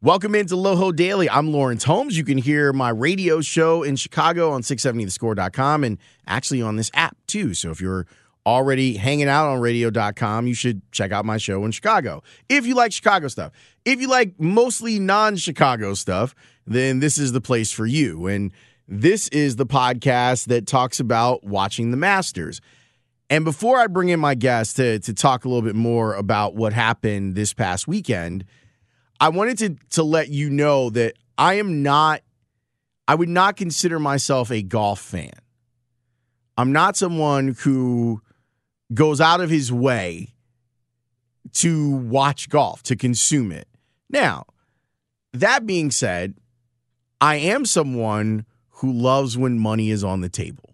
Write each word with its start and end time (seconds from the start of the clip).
Welcome 0.00 0.36
into 0.36 0.54
Loho 0.54 0.94
Daily. 0.94 1.28
I'm 1.28 1.50
Lawrence 1.50 1.82
Holmes. 1.82 2.16
You 2.16 2.22
can 2.22 2.38
hear 2.38 2.72
my 2.72 2.88
radio 2.88 3.40
show 3.40 3.82
in 3.82 3.96
Chicago 3.96 4.52
on 4.52 4.62
670thescore.com 4.62 5.82
and 5.82 5.98
actually 6.24 6.62
on 6.62 6.76
this 6.76 6.88
app 6.94 7.16
too. 7.26 7.52
So 7.52 7.72
if 7.72 7.80
you're 7.80 8.06
already 8.46 8.96
hanging 8.96 9.26
out 9.26 9.48
on 9.50 9.58
radio.com, 9.58 10.46
you 10.46 10.54
should 10.54 10.82
check 10.92 11.10
out 11.10 11.24
my 11.24 11.36
show 11.36 11.64
in 11.64 11.72
Chicago. 11.72 12.22
If 12.48 12.64
you 12.64 12.76
like 12.76 12.92
Chicago 12.92 13.26
stuff, 13.26 13.50
if 13.84 14.00
you 14.00 14.06
like 14.06 14.38
mostly 14.38 15.00
non 15.00 15.34
Chicago 15.34 15.94
stuff, 15.94 16.32
then 16.64 17.00
this 17.00 17.18
is 17.18 17.32
the 17.32 17.40
place 17.40 17.72
for 17.72 17.84
you. 17.84 18.28
And 18.28 18.52
this 18.86 19.26
is 19.30 19.56
the 19.56 19.66
podcast 19.66 20.44
that 20.44 20.68
talks 20.68 21.00
about 21.00 21.42
watching 21.42 21.90
the 21.90 21.96
Masters. 21.96 22.60
And 23.30 23.44
before 23.44 23.78
I 23.78 23.88
bring 23.88 24.10
in 24.10 24.20
my 24.20 24.36
guest 24.36 24.76
to, 24.76 25.00
to 25.00 25.12
talk 25.12 25.44
a 25.44 25.48
little 25.48 25.62
bit 25.62 25.74
more 25.74 26.14
about 26.14 26.54
what 26.54 26.72
happened 26.72 27.34
this 27.34 27.52
past 27.52 27.88
weekend, 27.88 28.44
I 29.20 29.30
wanted 29.30 29.58
to, 29.58 29.76
to 29.90 30.02
let 30.02 30.28
you 30.28 30.50
know 30.50 30.90
that 30.90 31.14
I 31.36 31.54
am 31.54 31.82
not, 31.82 32.22
I 33.06 33.14
would 33.14 33.28
not 33.28 33.56
consider 33.56 33.98
myself 33.98 34.50
a 34.50 34.62
golf 34.62 35.00
fan. 35.00 35.32
I'm 36.56 36.72
not 36.72 36.96
someone 36.96 37.56
who 37.60 38.20
goes 38.92 39.20
out 39.20 39.40
of 39.40 39.50
his 39.50 39.72
way 39.72 40.34
to 41.54 41.90
watch 41.96 42.48
golf, 42.48 42.82
to 42.84 42.96
consume 42.96 43.52
it. 43.52 43.68
Now, 44.10 44.44
that 45.32 45.66
being 45.66 45.90
said, 45.90 46.34
I 47.20 47.36
am 47.36 47.64
someone 47.64 48.44
who 48.68 48.92
loves 48.92 49.36
when 49.36 49.58
money 49.58 49.90
is 49.90 50.04
on 50.04 50.20
the 50.20 50.28
table 50.28 50.68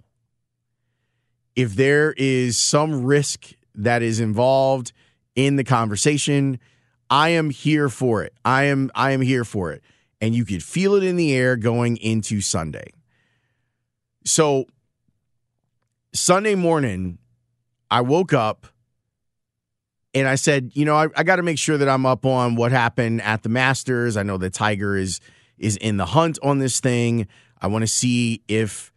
if 1.57 1.77
there 1.77 2.15
is 2.17 2.57
some 2.57 3.05
risk 3.05 3.53
that 3.75 4.03
is 4.03 4.21
involved 4.21 4.93
in 5.35 5.57
the 5.57 5.65
conversation, 5.65 6.59
I 7.11 7.31
am 7.31 7.51
here 7.51 7.89
for 7.89 8.23
it. 8.23 8.35
I 8.45 8.65
am 8.65 8.91
I 8.95 9.13
am 9.13 9.21
here 9.21 9.45
for 9.45 9.73
it. 9.73 9.83
And 10.21 10.35
you 10.35 10.45
could 10.45 10.63
feel 10.63 10.95
it 10.95 11.03
in 11.03 11.17
the 11.17 11.35
air 11.35 11.57
going 11.57 11.97
into 11.99 12.41
Sunday. 12.41 12.93
So 14.25 14.67
Sunday 16.13 16.55
morning, 16.55 17.19
I 17.91 18.01
woke 18.01 18.33
up 18.33 18.67
and 20.15 20.29
I 20.29 20.37
said, 20.37 20.71
you 20.75 20.85
know, 20.85 20.97
I, 20.97 21.09
I 21.17 21.25
got 21.25 21.37
to 21.37 21.43
make 21.43 21.59
sure 21.59 21.77
that 21.77 21.89
I'm 21.89 22.07
up 22.07 22.25
on 22.25 22.55
what 22.55 22.73
happened 22.73 23.21
at 23.23 23.43
the 23.43 23.49
Masters. 23.49 24.17
I 24.17 24.23
know 24.23 24.39
that 24.39 24.55
Tiger 24.55 24.97
is 24.97 25.21
is 25.59 25.77
in 25.77 25.97
the 25.97 26.07
hunt 26.07 26.39
on 26.43 26.59
this 26.59 26.81
thing. 26.81 27.27
I 27.61 27.67
want 27.67 27.83
to 27.83 27.89
see 27.89 28.43
if 28.49 28.93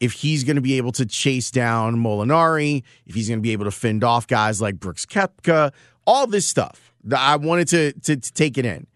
if 0.00 0.12
he's 0.12 0.44
going 0.44 0.56
to 0.56 0.62
be 0.62 0.76
able 0.76 0.92
to 0.92 1.06
chase 1.06 1.50
down 1.50 1.96
Molinari, 1.96 2.82
if 3.06 3.14
he's 3.14 3.28
going 3.28 3.38
to 3.38 3.42
be 3.42 3.52
able 3.52 3.64
to 3.64 3.70
fend 3.70 4.04
off 4.04 4.26
guys 4.26 4.60
like 4.60 4.78
Brooks 4.78 5.06
Koepka, 5.06 5.72
all 6.06 6.26
this 6.26 6.46
stuff. 6.46 6.83
I 7.12 7.36
wanted 7.36 7.68
to, 7.68 7.92
to, 7.92 8.16
to 8.16 8.32
take 8.32 8.56
it 8.58 8.64
in. 8.64 8.86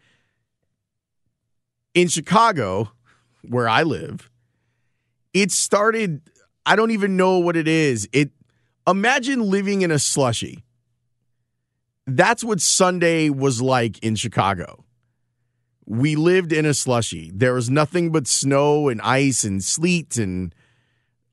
In 1.94 2.08
Chicago, 2.08 2.90
where 3.42 3.68
I 3.68 3.82
live, 3.82 4.30
it 5.34 5.50
started. 5.50 6.22
I 6.64 6.76
don't 6.76 6.90
even 6.90 7.16
know 7.16 7.38
what 7.38 7.56
it 7.56 7.68
is. 7.68 8.08
It 8.12 8.30
imagine 8.86 9.50
living 9.50 9.82
in 9.82 9.90
a 9.90 9.98
slushy. 9.98 10.64
That's 12.06 12.42
what 12.42 12.60
Sunday 12.60 13.28
was 13.28 13.60
like 13.60 13.98
in 13.98 14.16
Chicago. 14.16 14.84
We 15.84 16.16
lived 16.16 16.52
in 16.52 16.64
a 16.64 16.74
slushy. 16.74 17.30
There 17.34 17.54
was 17.54 17.68
nothing 17.68 18.12
but 18.12 18.26
snow 18.26 18.88
and 18.88 19.00
ice 19.02 19.44
and 19.44 19.62
sleet 19.62 20.16
and 20.16 20.54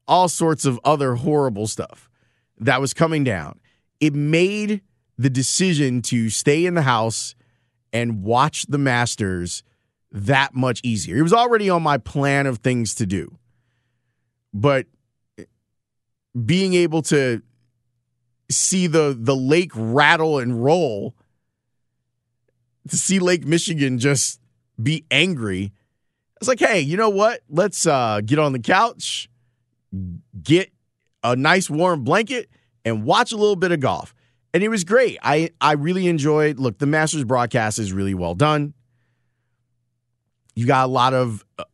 all 0.08 0.28
sorts 0.28 0.66
of 0.66 0.80
other 0.84 1.16
horrible 1.16 1.68
stuff 1.68 2.10
that 2.60 2.82
was 2.82 2.94
coming 2.94 3.24
down. 3.24 3.60
It 4.00 4.14
made 4.14 4.82
the 5.18 5.30
decision 5.30 6.02
to 6.04 6.30
stay 6.30 6.66
in 6.66 6.74
the 6.74 6.82
house 6.82 7.36
and 7.94 8.24
watch 8.24 8.66
the 8.68 8.78
Masters 8.78 9.64
that 10.12 10.54
much 10.54 10.82
easier. 10.84 11.18
It 11.18 11.22
was 11.22 11.34
already 11.34 11.70
on 11.70 11.84
my 11.84 11.98
plan 11.98 12.48
of 12.48 12.60
things 12.60 12.96
to 12.96 13.06
do. 13.06 13.38
But 14.54 14.88
being 16.46 16.74
able 16.74 17.02
to 17.04 17.42
see 18.50 18.88
the 18.88 19.18
the 19.18 19.36
lake 19.36 19.72
rattle 19.74 20.40
and 20.40 20.64
roll 20.64 21.16
to 22.90 22.98
see 22.98 23.20
Lake 23.20 23.46
Michigan 23.46 23.98
just 23.98 24.40
be 24.82 25.06
angry. 25.10 25.72
I 25.74 26.38
was 26.40 26.48
like, 26.48 26.60
hey, 26.60 26.82
you 26.82 26.98
know 26.98 27.10
what? 27.10 27.42
Let's 27.50 27.88
uh, 27.88 28.22
get 28.24 28.40
on 28.40 28.52
the 28.52 28.60
couch 28.60 29.30
get 30.42 30.72
a 31.24 31.36
nice 31.36 31.70
warm 31.70 32.04
blanket 32.04 32.50
and 32.84 33.04
watch 33.04 33.32
a 33.32 33.38
little 33.38 33.56
bit 33.56 33.72
of 33.72 33.80
golf. 33.80 34.14
And 34.56 34.64
it 34.64 34.70
was 34.70 34.86
great. 34.86 35.18
I 35.22 35.50
I 35.60 35.74
really 35.74 36.08
enjoyed. 36.08 36.60
Look, 36.60 36.78
the 36.78 36.86
Masters 36.86 37.26
broadcast 37.26 37.78
is 37.78 37.92
really 37.92 38.14
well 38.14 38.36
done. 38.36 38.74
You 40.56 40.66
got 40.66 40.86
a 40.86 40.88
lot 40.88 41.14
of 41.14 41.44
uh, 41.60 41.66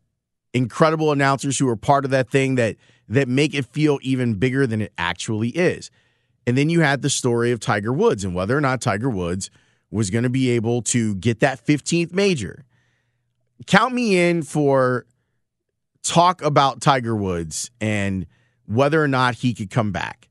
incredible 0.51 1.11
announcers 1.11 1.59
who 1.59 1.69
are 1.69 1.75
part 1.75 2.05
of 2.05 2.11
that 2.11 2.31
thing 2.31 2.55
that 2.55 2.77
that 3.07 3.27
make 3.27 3.53
it 3.53 3.65
feel 3.67 3.99
even 4.01 4.33
bigger 4.33 4.65
than 4.65 4.81
it 4.81 4.93
actually 4.97 5.49
is. 5.49 5.91
And 6.47 6.57
then 6.57 6.71
you 6.71 6.81
had 6.81 7.03
the 7.03 7.09
story 7.11 7.51
of 7.51 7.59
Tiger 7.59 7.93
Woods 7.93 8.23
and 8.23 8.33
whether 8.33 8.57
or 8.57 8.61
not 8.61 8.81
Tiger 8.81 9.11
Woods 9.11 9.51
was 9.91 10.09
going 10.09 10.23
to 10.23 10.29
be 10.31 10.49
able 10.49 10.81
to 10.81 11.13
get 11.13 11.39
that 11.41 11.63
15th 11.63 12.13
major. 12.13 12.65
Count 13.67 13.93
me 13.93 14.17
in 14.17 14.41
for 14.41 15.05
talk 16.01 16.41
about 16.41 16.81
Tiger 16.81 17.15
Woods 17.15 17.69
and 17.79 18.25
whether 18.65 19.03
or 19.03 19.07
not 19.07 19.35
he 19.35 19.53
could 19.53 19.69
come 19.69 19.91
back. 19.91 20.30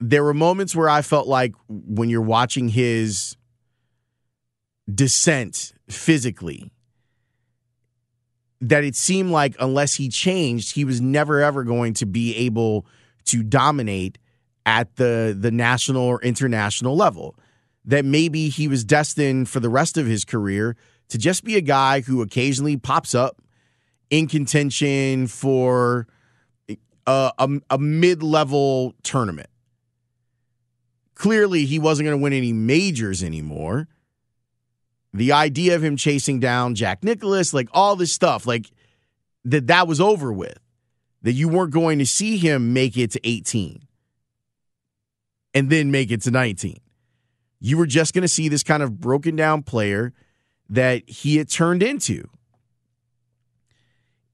There 0.00 0.22
were 0.22 0.34
moments 0.34 0.76
where 0.76 0.88
I 0.88 1.02
felt 1.02 1.26
like 1.26 1.54
when 1.68 2.08
you're 2.08 2.20
watching 2.20 2.68
his 2.68 3.36
descent 4.92 5.72
physically, 5.88 6.70
that 8.60 8.84
it 8.84 8.96
seemed 8.96 9.30
like 9.30 9.56
unless 9.60 9.94
he 9.94 10.08
changed, 10.08 10.74
he 10.74 10.84
was 10.84 11.00
never 11.00 11.40
ever 11.40 11.64
going 11.64 11.94
to 11.94 12.06
be 12.06 12.36
able 12.36 12.86
to 13.26 13.42
dominate 13.42 14.18
at 14.66 14.96
the 14.96 15.36
the 15.38 15.50
national 15.50 16.02
or 16.02 16.20
international 16.22 16.96
level. 16.96 17.36
That 17.84 18.04
maybe 18.04 18.50
he 18.50 18.68
was 18.68 18.84
destined 18.84 19.48
for 19.48 19.60
the 19.60 19.70
rest 19.70 19.96
of 19.96 20.06
his 20.06 20.24
career 20.24 20.76
to 21.08 21.18
just 21.18 21.42
be 21.42 21.56
a 21.56 21.60
guy 21.60 22.00
who 22.02 22.20
occasionally 22.20 22.76
pops 22.76 23.14
up 23.14 23.40
in 24.10 24.26
contention 24.26 25.26
for 25.26 26.06
a, 26.68 26.76
a, 27.38 27.48
a 27.70 27.78
mid 27.78 28.22
level 28.22 28.94
tournament. 29.02 29.48
Clearly, 31.18 31.66
he 31.66 31.78
wasn't 31.78 32.06
going 32.06 32.18
to 32.18 32.22
win 32.22 32.32
any 32.32 32.52
majors 32.52 33.22
anymore. 33.22 33.88
The 35.12 35.32
idea 35.32 35.74
of 35.74 35.84
him 35.84 35.96
chasing 35.96 36.40
down 36.40 36.74
Jack 36.74 37.04
Nicklaus, 37.04 37.52
like 37.52 37.68
all 37.72 37.96
this 37.96 38.12
stuff, 38.12 38.46
like 38.46 38.70
that, 39.44 39.66
that 39.66 39.86
was 39.86 40.00
over 40.00 40.32
with. 40.32 40.58
That 41.22 41.32
you 41.32 41.48
weren't 41.48 41.72
going 41.72 41.98
to 41.98 42.06
see 42.06 42.38
him 42.38 42.72
make 42.72 42.96
it 42.96 43.10
to 43.10 43.28
18 43.28 43.82
and 45.52 45.68
then 45.68 45.90
make 45.90 46.12
it 46.12 46.22
to 46.22 46.30
19. 46.30 46.78
You 47.58 47.76
were 47.76 47.86
just 47.86 48.14
going 48.14 48.22
to 48.22 48.28
see 48.28 48.48
this 48.48 48.62
kind 48.62 48.84
of 48.84 49.00
broken 49.00 49.34
down 49.34 49.64
player 49.64 50.12
that 50.70 51.10
he 51.10 51.36
had 51.36 51.50
turned 51.50 51.82
into 51.82 52.28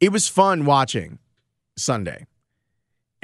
it 0.04 0.12
was 0.12 0.28
fun 0.28 0.66
watching 0.66 1.18
Sunday. 1.78 2.26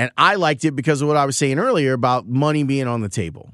And 0.01 0.11
I 0.17 0.37
liked 0.37 0.65
it 0.65 0.71
because 0.71 1.03
of 1.03 1.09
what 1.09 1.19
I 1.19 1.27
was 1.27 1.37
saying 1.37 1.59
earlier 1.59 1.93
about 1.93 2.27
money 2.27 2.63
being 2.63 2.87
on 2.87 3.03
the 3.03 3.11
table. 3.11 3.53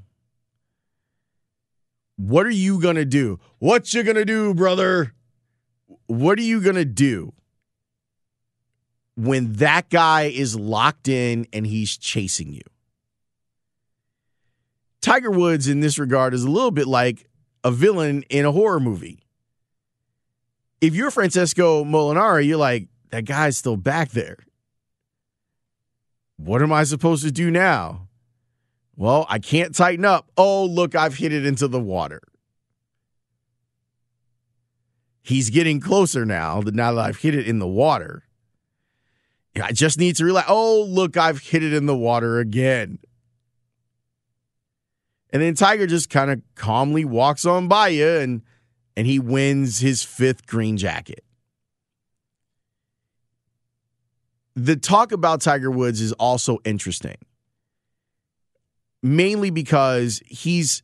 What 2.15 2.47
are 2.47 2.51
you 2.51 2.81
going 2.81 2.95
to 2.95 3.05
do? 3.05 3.41
What 3.59 3.93
you 3.93 4.05
going 4.05 4.15
to 4.15 4.25
do, 4.25 4.55
brother? 4.55 5.13
What 6.07 6.39
are 6.39 6.43
you 6.43 6.61
going 6.61 6.77
to 6.77 6.85
do 6.85 7.33
when 9.17 9.55
that 9.55 9.91
guy 9.91 10.27
is 10.27 10.55
locked 10.55 11.09
in 11.09 11.49
and 11.53 11.67
he's 11.67 11.97
chasing 11.97 12.53
you? 12.53 12.63
Tiger 15.01 15.33
Woods 15.33 15.67
in 15.67 15.81
this 15.81 15.99
regard 15.99 16.33
is 16.33 16.45
a 16.45 16.49
little 16.49 16.71
bit 16.71 16.87
like 16.87 17.29
a 17.65 17.73
villain 17.73 18.23
in 18.31 18.45
a 18.45 18.53
horror 18.53 18.79
movie. 18.79 19.25
If 20.81 20.95
you're 20.95 21.11
Francesco 21.11 21.83
Molinari, 21.83 22.47
you're 22.47 22.57
like, 22.57 22.87
that 23.11 23.25
guy's 23.25 23.59
still 23.59 23.77
back 23.77 24.11
there. 24.11 24.37
What 26.37 26.63
am 26.63 26.73
I 26.73 26.85
supposed 26.85 27.25
to 27.25 27.33
do 27.33 27.51
now? 27.51 28.09
Well, 28.97 29.27
I 29.29 29.39
can't 29.39 29.75
tighten 29.75 30.05
up. 30.05 30.31
Oh, 30.37 30.65
look, 30.65 30.95
I've 30.95 31.17
hit 31.17 31.33
it 31.33 31.45
into 31.45 31.69
the 31.69 31.81
water. 31.81 32.21
he's 35.27 35.51
getting 35.51 35.81
closer 35.81 36.25
now. 36.25 36.63
Now 36.65 36.93
that 36.93 37.05
I've 37.05 37.19
hit 37.19 37.35
it 37.35 37.49
in 37.49 37.59
the 37.59 37.67
water, 37.67 38.23
I 39.61 39.73
just 39.73 39.99
need 39.99 40.17
to 40.17 40.25
realize, 40.25 40.45
oh, 40.49 40.85
look, 40.85 41.17
I've 41.17 41.41
hit 41.41 41.65
it 41.65 41.73
in 41.73 41.87
the 41.87 41.97
water 41.97 42.39
again. 42.39 42.99
And 45.31 45.43
then 45.43 45.55
Tiger 45.55 45.87
just 45.87 46.11
kind 46.11 46.31
of 46.31 46.41
calmly 46.55 47.05
walks 47.05 47.45
on 47.45 47.69
by 47.69 47.89
you 47.89 48.09
and 48.09 48.43
and 48.99 49.07
he 49.07 49.19
wins 49.19 49.81
his 49.81 50.03
fifth 50.03 50.47
green 50.47 50.79
jacket. 50.79 51.23
The 54.57 54.75
talk 54.75 55.13
about 55.13 55.43
Tiger 55.43 55.71
Woods 55.71 56.01
is 56.01 56.13
also 56.15 56.59
interesting. 56.65 57.17
Mainly 59.03 59.51
because 59.51 60.23
he's 60.27 60.83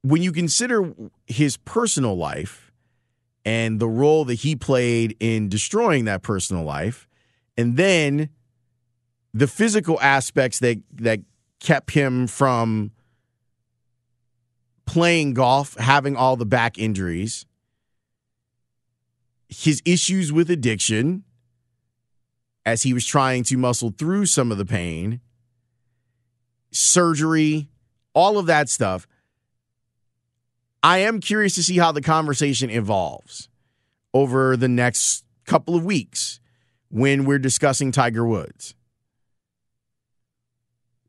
when 0.00 0.22
you 0.22 0.32
consider 0.32 0.92
his 1.26 1.58
personal 1.58 2.16
life 2.16 2.72
and 3.44 3.78
the 3.78 3.88
role 3.88 4.24
that 4.24 4.34
he 4.34 4.56
played 4.56 5.16
in 5.20 5.48
destroying 5.48 6.06
that 6.06 6.22
personal 6.22 6.64
life, 6.64 7.06
and 7.56 7.76
then 7.76 8.30
the 9.34 9.46
physical 9.46 10.00
aspects 10.00 10.58
that 10.60 10.78
that 10.94 11.20
kept 11.60 11.92
him 11.92 12.26
from 12.26 12.90
playing 14.86 15.34
golf, 15.34 15.76
having 15.76 16.16
all 16.16 16.36
the 16.36 16.46
back 16.46 16.78
injuries, 16.78 17.46
his 19.52 19.82
issues 19.84 20.32
with 20.32 20.50
addiction 20.50 21.24
as 22.64 22.82
he 22.82 22.94
was 22.94 23.04
trying 23.04 23.44
to 23.44 23.56
muscle 23.56 23.90
through 23.96 24.26
some 24.26 24.50
of 24.50 24.58
the 24.58 24.64
pain, 24.64 25.20
surgery, 26.70 27.68
all 28.14 28.38
of 28.38 28.46
that 28.46 28.68
stuff. 28.68 29.06
I 30.82 30.98
am 30.98 31.20
curious 31.20 31.54
to 31.56 31.62
see 31.62 31.78
how 31.78 31.92
the 31.92 32.00
conversation 32.00 32.70
evolves 32.70 33.48
over 34.14 34.56
the 34.56 34.68
next 34.68 35.24
couple 35.44 35.74
of 35.74 35.84
weeks 35.84 36.40
when 36.88 37.24
we're 37.24 37.38
discussing 37.38 37.92
Tiger 37.92 38.26
Woods. 38.26 38.74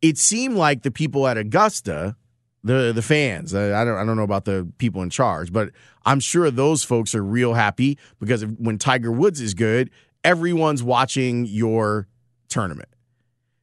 It 0.01 0.17
seemed 0.17 0.55
like 0.55 0.83
the 0.83 0.91
people 0.91 1.27
at 1.27 1.37
Augusta, 1.37 2.17
the 2.63 2.91
the 2.93 3.01
fans, 3.01 3.53
I 3.53 3.83
don't 3.83 3.97
I 3.97 4.05
don't 4.05 4.15
know 4.15 4.23
about 4.23 4.45
the 4.45 4.71
people 4.77 5.01
in 5.01 5.09
charge, 5.09 5.51
but 5.51 5.71
I'm 6.05 6.19
sure 6.19 6.49
those 6.49 6.83
folks 6.83 7.13
are 7.13 7.23
real 7.23 7.53
happy 7.53 7.97
because 8.19 8.45
when 8.45 8.77
Tiger 8.77 9.11
Woods 9.11 9.41
is 9.41 9.53
good, 9.53 9.89
everyone's 10.23 10.81
watching 10.81 11.45
your 11.45 12.07
tournament. 12.47 12.89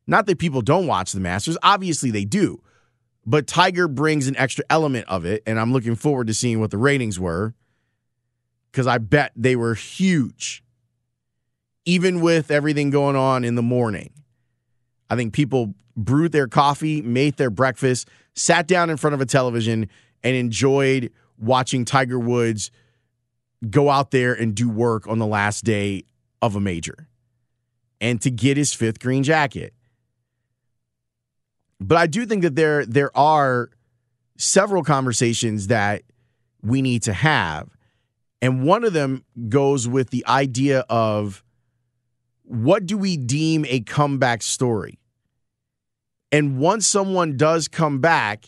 Not 0.06 0.26
that 0.26 0.38
people 0.38 0.60
don't 0.60 0.86
watch 0.86 1.12
the 1.12 1.20
Masters, 1.20 1.56
obviously 1.62 2.10
they 2.10 2.24
do. 2.24 2.62
But 3.26 3.46
Tiger 3.46 3.86
brings 3.86 4.26
an 4.26 4.36
extra 4.36 4.64
element 4.70 5.06
of 5.08 5.24
it, 5.24 5.42
and 5.46 5.60
I'm 5.60 5.72
looking 5.72 5.94
forward 5.94 6.26
to 6.28 6.34
seeing 6.34 6.58
what 6.58 6.70
the 6.70 6.78
ratings 6.78 7.20
were 7.20 7.54
because 8.72 8.86
I 8.86 8.98
bet 8.98 9.32
they 9.36 9.56
were 9.56 9.74
huge, 9.74 10.64
even 11.84 12.20
with 12.20 12.50
everything 12.50 12.90
going 12.90 13.16
on 13.16 13.44
in 13.44 13.54
the 13.54 13.62
morning. 13.62 14.10
I 15.08 15.16
think 15.16 15.32
people 15.32 15.74
brewed 15.96 16.32
their 16.32 16.48
coffee, 16.48 17.02
made 17.02 17.36
their 17.36 17.50
breakfast, 17.50 18.08
sat 18.34 18.66
down 18.66 18.90
in 18.90 18.96
front 18.96 19.14
of 19.14 19.20
a 19.20 19.26
television, 19.26 19.88
and 20.22 20.36
enjoyed 20.36 21.12
watching 21.38 21.84
Tiger 21.84 22.18
Woods 22.18 22.70
go 23.68 23.90
out 23.90 24.10
there 24.10 24.32
and 24.32 24.54
do 24.54 24.68
work 24.68 25.06
on 25.06 25.18
the 25.18 25.26
last 25.26 25.64
day 25.64 26.04
of 26.42 26.56
a 26.56 26.60
major 26.60 27.08
and 28.00 28.20
to 28.22 28.30
get 28.30 28.56
his 28.56 28.72
fifth 28.72 29.00
green 29.00 29.22
jacket. 29.22 29.74
But 31.80 31.98
I 31.98 32.06
do 32.06 32.26
think 32.26 32.42
that 32.42 32.56
there 32.56 32.84
there 32.84 33.16
are 33.16 33.70
several 34.36 34.82
conversations 34.82 35.66
that 35.68 36.02
we 36.62 36.82
need 36.82 37.02
to 37.04 37.12
have. 37.12 37.68
And 38.42 38.64
one 38.64 38.84
of 38.84 38.92
them 38.94 39.24
goes 39.48 39.86
with 39.86 40.10
the 40.10 40.26
idea 40.26 40.80
of 40.88 41.44
what 42.44 42.86
do 42.86 42.96
we 42.96 43.16
deem 43.16 43.64
a 43.68 43.80
comeback 43.80 44.42
story? 44.42 44.99
And 46.32 46.58
once 46.58 46.86
someone 46.86 47.36
does 47.36 47.68
come 47.68 48.00
back, 48.00 48.46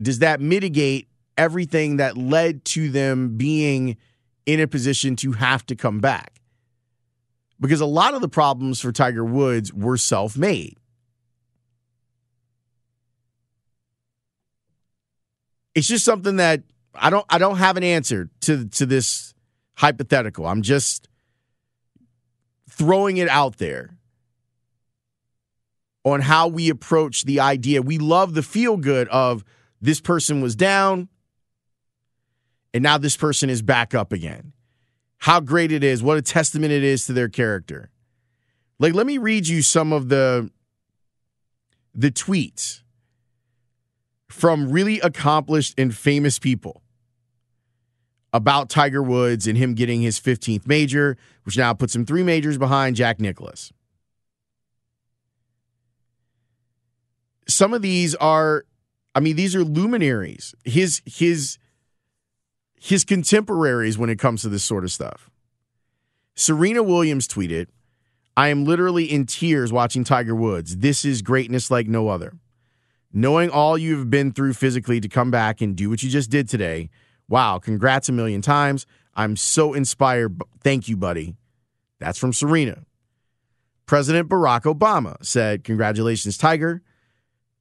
does 0.00 0.18
that 0.20 0.40
mitigate 0.40 1.08
everything 1.38 1.96
that 1.98 2.16
led 2.16 2.64
to 2.64 2.90
them 2.90 3.36
being 3.36 3.96
in 4.44 4.60
a 4.60 4.66
position 4.66 5.14
to 5.16 5.32
have 5.32 5.64
to 5.66 5.76
come 5.76 6.00
back? 6.00 6.40
Because 7.60 7.80
a 7.80 7.86
lot 7.86 8.14
of 8.14 8.20
the 8.20 8.28
problems 8.28 8.80
for 8.80 8.90
Tiger 8.90 9.24
Woods 9.24 9.72
were 9.72 9.96
self 9.96 10.36
made. 10.36 10.78
it's 15.74 15.86
just 15.86 16.04
something 16.04 16.36
that 16.36 16.62
I 16.94 17.10
don't 17.10 17.24
I 17.28 17.38
don't 17.38 17.56
have 17.56 17.76
an 17.76 17.84
answer 17.84 18.28
to 18.42 18.66
to 18.68 18.86
this 18.86 19.34
hypothetical. 19.74 20.46
I'm 20.46 20.62
just 20.62 21.08
throwing 22.68 23.16
it 23.16 23.28
out 23.28 23.58
there 23.58 23.96
on 26.04 26.20
how 26.22 26.48
we 26.48 26.68
approach 26.68 27.24
the 27.24 27.40
idea. 27.40 27.82
We 27.82 27.98
love 27.98 28.34
the 28.34 28.42
feel 28.42 28.76
good 28.76 29.08
of 29.08 29.44
this 29.80 30.00
person 30.00 30.40
was 30.40 30.56
down 30.56 31.08
and 32.74 32.82
now 32.82 32.98
this 32.98 33.16
person 33.16 33.50
is 33.50 33.62
back 33.62 33.94
up 33.94 34.12
again. 34.12 34.52
How 35.18 35.40
great 35.40 35.70
it 35.70 35.84
is, 35.84 36.02
what 36.02 36.18
a 36.18 36.22
testament 36.22 36.72
it 36.72 36.82
is 36.82 37.06
to 37.06 37.12
their 37.12 37.28
character. 37.28 37.90
Like 38.78 38.94
let 38.94 39.06
me 39.06 39.18
read 39.18 39.46
you 39.46 39.62
some 39.62 39.92
of 39.92 40.08
the 40.08 40.50
the 41.94 42.10
tweets 42.10 42.82
from 44.28 44.70
really 44.70 44.98
accomplished 45.00 45.74
and 45.78 45.94
famous 45.94 46.38
people 46.38 46.82
about 48.32 48.70
Tiger 48.70 49.02
Woods 49.02 49.46
and 49.46 49.58
him 49.58 49.74
getting 49.74 50.00
his 50.00 50.18
15th 50.18 50.66
major, 50.66 51.18
which 51.44 51.58
now 51.58 51.74
puts 51.74 51.94
him 51.94 52.06
three 52.06 52.22
majors 52.22 52.56
behind 52.56 52.96
Jack 52.96 53.20
Nicklaus. 53.20 53.72
Some 57.48 57.74
of 57.74 57.82
these 57.82 58.14
are, 58.16 58.64
I 59.14 59.20
mean, 59.20 59.36
these 59.36 59.54
are 59.56 59.64
luminaries. 59.64 60.54
His 60.64 61.02
his 61.04 61.58
his 62.74 63.04
contemporaries 63.04 63.98
when 63.98 64.10
it 64.10 64.18
comes 64.18 64.42
to 64.42 64.48
this 64.48 64.64
sort 64.64 64.84
of 64.84 64.92
stuff. 64.92 65.30
Serena 66.34 66.82
Williams 66.82 67.28
tweeted, 67.28 67.66
I 68.36 68.48
am 68.48 68.64
literally 68.64 69.04
in 69.04 69.26
tears 69.26 69.72
watching 69.72 70.02
Tiger 70.02 70.34
Woods. 70.34 70.78
This 70.78 71.04
is 71.04 71.22
greatness 71.22 71.70
like 71.70 71.86
no 71.86 72.08
other 72.08 72.34
knowing 73.12 73.50
all 73.50 73.76
you've 73.76 74.10
been 74.10 74.32
through 74.32 74.54
physically 74.54 75.00
to 75.00 75.08
come 75.08 75.30
back 75.30 75.60
and 75.60 75.76
do 75.76 75.90
what 75.90 76.02
you 76.02 76.08
just 76.08 76.30
did 76.30 76.48
today. 76.48 76.88
Wow, 77.28 77.58
congrats 77.58 78.08
a 78.08 78.12
million 78.12 78.40
times. 78.40 78.86
I'm 79.14 79.36
so 79.36 79.74
inspired. 79.74 80.40
Thank 80.60 80.88
you, 80.88 80.96
buddy. 80.96 81.36
That's 81.98 82.18
from 82.18 82.32
Serena. 82.32 82.84
President 83.86 84.28
Barack 84.28 84.62
Obama 84.62 85.22
said, 85.24 85.64
Congratulations, 85.64 86.38
Tiger. 86.38 86.82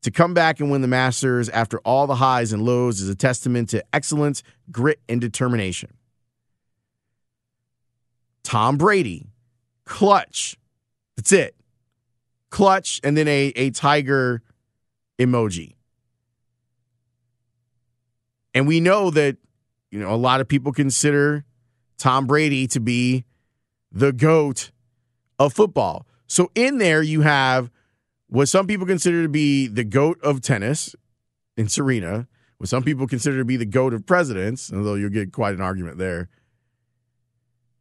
To 0.03 0.12
come 0.12 0.34
back 0.34 0.60
and 0.60 0.72
win 0.72 0.81
the 0.81 0.88
Masters 0.88 1.48
after 1.50 1.79
all 1.79 2.08
the 2.08 2.15
highs 2.15 2.53
and 2.53 2.63
lows 2.63 3.01
is 3.01 3.10
a 3.10 3.15
testament 3.15 3.70
to 3.70 3.84
excellence, 3.93 4.41
grit, 4.72 5.00
and 5.08 5.22
determination. 5.22 5.93
Tom 8.43 8.77
Brady, 8.77 9.29
clutch. 9.86 10.58
That's 11.15 11.31
it. 11.31 11.55
Clutch, 12.50 13.00
and 13.03 13.15
then 13.15 13.27
a, 13.27 13.53
a 13.55 13.70
Tiger 13.70 14.41
emoji. 15.20 15.75
And 18.53 18.67
we 18.67 18.79
know 18.79 19.12
that, 19.12 19.38
you 19.91 20.00
know, 20.00 20.13
a 20.13 20.17
lot 20.17 20.41
of 20.41 20.48
people 20.48 20.72
consider 20.72 21.46
Tom 21.98 22.25
Brady 22.25 22.65
to 22.67 22.79
be 22.79 23.24
the 23.91 24.12
GOAT 24.12 24.72
of 25.38 25.53
football. 25.53 26.08
So 26.27 26.50
in 26.55 26.79
there, 26.79 27.03
you 27.03 27.22
have 27.22 27.70
what 28.31 28.47
some 28.47 28.65
people 28.65 28.88
consider 28.88 29.23
to 29.23 29.29
be 29.29 29.67
the 29.67 29.83
GOAT 29.83 30.17
of 30.23 30.41
tennis 30.41 30.95
in 31.57 31.67
Serena, 31.67 32.27
what 32.59 32.69
some 32.69 32.81
people 32.81 33.05
consider 33.05 33.38
to 33.39 33.45
be 33.45 33.57
the 33.57 33.65
GOAT 33.65 33.93
of 33.93 34.05
presidents, 34.05 34.71
although 34.73 34.93
you'll 34.93 35.09
get 35.09 35.33
quite 35.33 35.53
an 35.53 35.59
argument 35.59 35.97
there, 35.97 36.29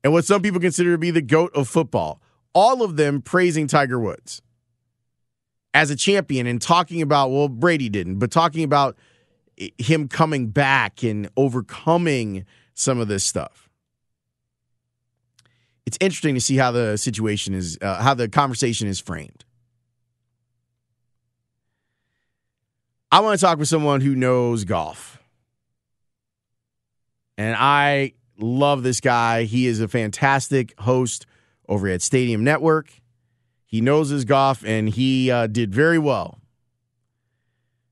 and 0.02 0.12
what 0.12 0.24
some 0.24 0.42
people 0.42 0.58
consider 0.58 0.90
to 0.90 0.98
be 0.98 1.12
the 1.12 1.22
GOAT 1.22 1.54
of 1.54 1.68
football. 1.68 2.20
All 2.52 2.82
of 2.82 2.96
them 2.96 3.22
praising 3.22 3.68
Tiger 3.68 4.00
Woods 4.00 4.42
as 5.72 5.88
a 5.88 5.96
champion 5.96 6.48
and 6.48 6.60
talking 6.60 7.00
about, 7.00 7.30
well, 7.30 7.48
Brady 7.48 7.88
didn't, 7.88 8.18
but 8.18 8.32
talking 8.32 8.64
about 8.64 8.96
him 9.78 10.08
coming 10.08 10.48
back 10.48 11.04
and 11.04 11.30
overcoming 11.36 12.44
some 12.74 12.98
of 12.98 13.06
this 13.06 13.22
stuff. 13.22 13.68
It's 15.86 15.98
interesting 16.00 16.34
to 16.34 16.40
see 16.40 16.56
how 16.56 16.72
the 16.72 16.96
situation 16.96 17.54
is, 17.54 17.78
uh, 17.80 18.02
how 18.02 18.14
the 18.14 18.28
conversation 18.28 18.88
is 18.88 18.98
framed. 18.98 19.44
I 23.12 23.20
want 23.20 23.38
to 23.38 23.44
talk 23.44 23.58
with 23.58 23.68
someone 23.68 24.00
who 24.00 24.14
knows 24.14 24.64
golf. 24.64 25.20
And 27.36 27.56
I 27.58 28.12
love 28.38 28.82
this 28.82 29.00
guy. 29.00 29.44
He 29.44 29.66
is 29.66 29.80
a 29.80 29.88
fantastic 29.88 30.78
host 30.80 31.26
over 31.68 31.88
at 31.88 32.02
Stadium 32.02 32.44
Network. 32.44 32.92
He 33.66 33.80
knows 33.80 34.10
his 34.10 34.24
golf, 34.24 34.64
and 34.64 34.88
he 34.88 35.30
uh, 35.30 35.46
did 35.46 35.74
very 35.74 35.98
well. 35.98 36.40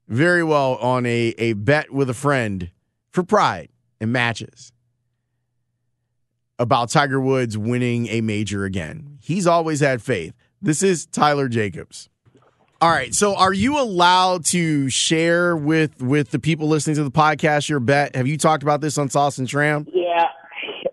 Very 0.08 0.42
well 0.42 0.76
on 0.76 1.06
a, 1.06 1.34
a 1.38 1.52
bet 1.54 1.92
with 1.92 2.08
a 2.10 2.14
friend 2.14 2.70
for 3.10 3.22
pride. 3.22 3.68
and 4.00 4.12
matches 4.12 4.72
about 6.58 6.90
Tiger 6.90 7.20
Woods 7.20 7.56
winning 7.56 8.08
a 8.08 8.20
major 8.20 8.64
again. 8.64 9.18
He's 9.20 9.46
always 9.46 9.80
had 9.80 10.02
faith. 10.02 10.34
This 10.60 10.82
is 10.82 11.06
Tyler 11.06 11.48
Jacobs. 11.48 12.08
All 12.80 12.90
right, 12.90 13.12
so 13.12 13.34
are 13.34 13.52
you 13.52 13.80
allowed 13.80 14.44
to 14.46 14.88
share 14.88 15.56
with 15.56 16.00
with 16.00 16.30
the 16.30 16.38
people 16.38 16.68
listening 16.68 16.94
to 16.94 17.02
the 17.02 17.10
podcast 17.10 17.68
your 17.68 17.80
bet? 17.80 18.14
Have 18.14 18.28
you 18.28 18.38
talked 18.38 18.62
about 18.62 18.80
this 18.80 18.98
on 18.98 19.08
Sauce 19.08 19.38
and 19.38 19.48
Tram? 19.48 19.84
Yeah, 19.92 20.26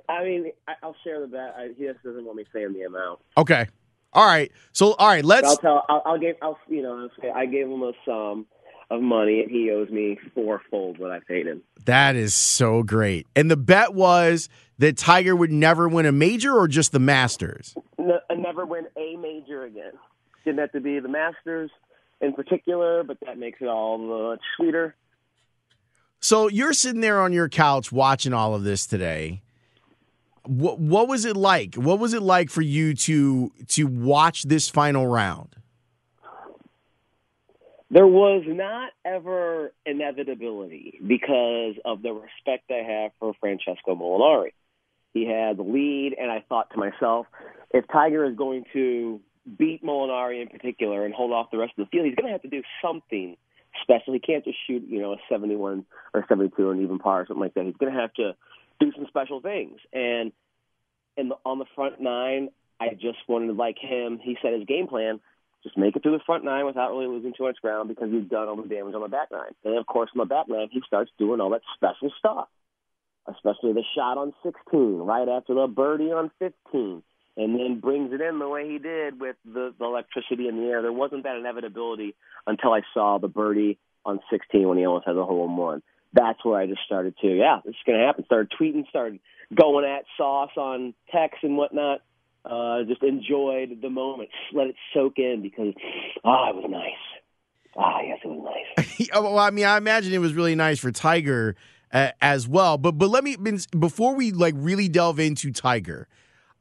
I 0.09 0.23
mean, 0.23 0.51
I'll 0.81 0.95
share 1.03 1.21
the 1.21 1.27
bet. 1.27 1.53
I, 1.55 1.69
he 1.77 1.85
just 1.85 2.01
doesn't 2.03 2.25
want 2.25 2.37
me 2.37 2.45
saying 2.51 2.73
the 2.73 2.81
amount. 2.83 3.19
Okay. 3.37 3.67
All 4.13 4.25
right. 4.25 4.51
So 4.71 4.93
all 4.93 5.07
right, 5.07 5.23
let's. 5.23 5.47
I'll 5.47 5.57
tell. 5.57 5.85
I'll, 5.87 6.01
I'll 6.07 6.17
give. 6.17 6.37
I'll 6.41 6.57
you 6.67 6.81
know. 6.81 6.97
I'll 6.97 7.21
say 7.21 7.29
I 7.29 7.45
gave 7.45 7.67
him 7.67 7.83
a 7.83 7.91
sum 8.03 8.47
of 8.89 9.03
money, 9.03 9.41
and 9.41 9.51
he 9.51 9.69
owes 9.69 9.91
me 9.91 10.17
fourfold 10.33 10.97
what 10.97 11.11
I 11.11 11.19
paid 11.19 11.45
him. 11.45 11.61
That 11.85 12.15
is 12.15 12.33
so 12.33 12.81
great. 12.81 13.27
And 13.35 13.51
the 13.51 13.57
bet 13.57 13.93
was 13.93 14.49
that 14.79 14.97
Tiger 14.97 15.35
would 15.35 15.51
never 15.51 15.87
win 15.87 16.07
a 16.07 16.11
major, 16.11 16.51
or 16.51 16.67
just 16.67 16.93
the 16.93 16.99
Masters. 16.99 17.75
No, 17.99 18.19
uh, 18.27 18.33
never 18.33 18.65
win 18.65 18.87
a 18.97 19.17
major 19.17 19.65
again. 19.65 19.93
Didn't 20.45 20.59
have 20.59 20.71
to 20.73 20.81
be 20.81 20.99
the 20.99 21.09
Masters 21.09 21.71
in 22.21 22.33
particular, 22.33 23.03
but 23.03 23.17
that 23.25 23.37
makes 23.37 23.61
it 23.61 23.67
all 23.67 23.97
much 23.97 24.41
sweeter. 24.55 24.95
So 26.19 26.47
you're 26.47 26.73
sitting 26.73 27.01
there 27.01 27.19
on 27.19 27.33
your 27.33 27.49
couch 27.49 27.91
watching 27.91 28.33
all 28.33 28.55
of 28.55 28.63
this 28.63 28.85
today. 28.85 29.41
What 30.45 30.79
what 30.79 31.07
was 31.07 31.25
it 31.25 31.35
like? 31.35 31.75
What 31.75 31.99
was 31.99 32.13
it 32.13 32.21
like 32.21 32.49
for 32.49 32.61
you 32.61 32.93
to 32.93 33.51
to 33.69 33.87
watch 33.87 34.43
this 34.43 34.69
final 34.69 35.07
round? 35.07 35.55
There 37.91 38.07
was 38.07 38.43
not 38.47 38.91
ever 39.05 39.71
inevitability 39.85 40.99
because 41.05 41.75
of 41.85 42.01
the 42.01 42.11
respect 42.11 42.69
I 42.69 42.83
have 42.83 43.11
for 43.19 43.33
Francesco 43.39 43.95
Molinari. 43.95 44.51
He 45.13 45.25
had 45.25 45.57
the 45.57 45.63
lead, 45.63 46.15
and 46.19 46.29
I 46.29 46.43
thought 46.49 46.71
to 46.71 46.77
myself, 46.77 47.27
if 47.71 47.85
Tiger 47.87 48.25
is 48.25 48.35
going 48.35 48.65
to 48.73 49.21
beat 49.57 49.83
Molinari 49.83 50.41
in 50.41 50.47
particular 50.47 51.05
and 51.05 51.13
hold 51.13 51.31
off 51.31 51.51
the 51.51 51.57
rest 51.57 51.73
of 51.77 51.85
the 51.85 51.89
field, 51.89 52.05
he's 52.05 52.15
going 52.15 52.27
to 52.27 52.31
have 52.31 52.41
to 52.43 52.49
do 52.49 52.63
something 52.81 53.37
special. 53.81 54.13
He 54.13 54.19
can't 54.19 54.43
just 54.43 54.57
shoot, 54.65 54.83
you 54.87 55.01
know, 55.01 55.13
a 55.13 55.17
71 55.29 55.85
or 56.13 56.25
72 56.27 56.67
or 56.67 56.73
an 56.73 56.81
even 56.81 56.99
par 56.99 57.21
or 57.21 57.27
something 57.27 57.41
like 57.41 57.53
that. 57.53 57.65
He's 57.65 57.77
going 57.77 57.93
to 57.93 57.99
have 57.99 58.13
to 58.15 58.35
do 58.79 58.91
some 58.95 59.05
special 59.07 59.41
things. 59.41 59.79
And 59.93 60.31
in 61.17 61.29
the, 61.29 61.35
on 61.45 61.59
the 61.59 61.65
front 61.75 62.01
nine, 62.01 62.49
I 62.79 62.89
just 62.89 63.19
wanted, 63.27 63.47
to 63.47 63.53
like 63.53 63.77
him, 63.79 64.19
he 64.21 64.37
said 64.41 64.53
his 64.53 64.65
game 64.65 64.87
plan– 64.87 65.19
just 65.65 65.77
make 65.79 65.95
it 65.95 66.03
through 66.03 66.11
the 66.11 66.23
front 66.23 66.45
nine 66.45 66.67
without 66.67 66.91
really 66.91 67.07
losing 67.07 67.33
too 67.35 67.43
much 67.43 67.59
ground 67.59 67.89
because 67.89 68.11
he's 68.11 68.29
done 68.29 68.47
all 68.47 68.55
the 68.55 68.69
damage 68.69 68.93
on 68.93 69.01
the 69.01 69.07
back 69.07 69.29
nine. 69.31 69.51
And 69.65 69.77
of 69.79 69.87
course, 69.87 70.11
on 70.15 70.19
the 70.19 70.25
back 70.25 70.45
nine, 70.47 70.69
he 70.71 70.81
starts 70.85 71.09
doing 71.17 71.41
all 71.41 71.49
that 71.49 71.61
special 71.73 72.13
stuff, 72.19 72.47
especially 73.27 73.73
the 73.73 73.83
shot 73.95 74.19
on 74.19 74.31
16, 74.43 74.99
right 74.99 75.27
after 75.27 75.55
the 75.55 75.65
birdie 75.65 76.11
on 76.11 76.29
15, 76.37 77.01
and 77.37 77.59
then 77.59 77.79
brings 77.79 78.13
it 78.13 78.21
in 78.21 78.39
the 78.39 78.47
way 78.47 78.69
he 78.69 78.77
did 78.77 79.19
with 79.19 79.35
the, 79.45 79.73
the 79.77 79.85
electricity 79.85 80.47
in 80.47 80.57
the 80.57 80.67
air. 80.67 80.81
There 80.81 80.93
wasn't 80.93 81.23
that 81.23 81.35
inevitability 81.35 82.15
until 82.47 82.73
I 82.73 82.81
saw 82.93 83.17
the 83.17 83.27
birdie 83.27 83.77
on 84.05 84.19
16 84.31 84.67
when 84.67 84.77
he 84.77 84.85
almost 84.85 85.07
had 85.07 85.15
the 85.15 85.25
hole 85.25 85.45
in 85.45 85.55
one. 85.57 85.81
That's 86.13 86.43
where 86.45 86.59
I 86.59 86.65
just 86.65 86.81
started 86.85 87.15
to, 87.21 87.27
yeah, 87.27 87.59
this 87.65 87.71
is 87.71 87.81
going 87.85 87.99
to 87.99 88.05
happen. 88.05 88.23
Started 88.25 88.53
tweeting, 88.59 88.87
started 88.87 89.19
going 89.53 89.85
at 89.85 90.05
Sauce 90.17 90.51
on 90.55 90.93
text 91.11 91.43
and 91.43 91.57
whatnot 91.57 92.01
uh, 92.45 92.83
just 92.83 93.01
enjoyed 93.03 93.81
the 93.81 93.89
moment, 93.89 94.29
let 94.53 94.67
it 94.67 94.75
soak 94.93 95.17
in 95.17 95.41
because 95.41 95.73
ah, 96.23 96.49
it 96.49 96.55
was 96.55 96.65
nice. 96.69 96.91
Ah, 97.77 97.99
yes, 98.05 98.19
it 98.23 98.27
was 98.27 98.53
nice. 98.77 99.09
well, 99.13 99.39
I 99.39 99.49
mean, 99.49 99.65
I 99.65 99.77
imagine 99.77 100.13
it 100.13 100.19
was 100.19 100.33
really 100.33 100.55
nice 100.55 100.79
for 100.79 100.91
Tiger 100.91 101.55
uh, 101.91 102.11
as 102.21 102.47
well. 102.47 102.77
But 102.77 102.93
but 102.93 103.09
let 103.09 103.23
me 103.23 103.35
before 103.77 104.15
we 104.15 104.31
like 104.31 104.53
really 104.57 104.87
delve 104.87 105.19
into 105.19 105.51
Tiger, 105.51 106.07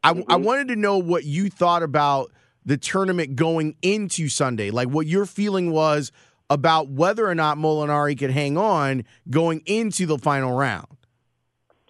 I, 0.05 0.13
mm-hmm. 0.13 0.31
I 0.31 0.37
wanted 0.37 0.69
to 0.69 0.77
know 0.77 0.99
what 0.99 1.25
you 1.25 1.49
thought 1.49 1.83
about 1.83 2.31
the 2.65 2.77
tournament 2.77 3.37
going 3.37 3.75
into 3.83 4.29
Sunday, 4.29 4.71
like 4.71 4.89
what 4.89 5.07
your 5.07 5.27
feeling 5.27 5.73
was 5.73 6.13
about 6.51 6.89
whether 6.89 7.27
or 7.27 7.35
not 7.35 7.57
Molinari 7.57 8.19
could 8.19 8.31
hang 8.31 8.57
on 8.59 9.05
going 9.31 9.63
into 9.67 10.07
the 10.07 10.19
final 10.19 10.53
round. 10.53 10.87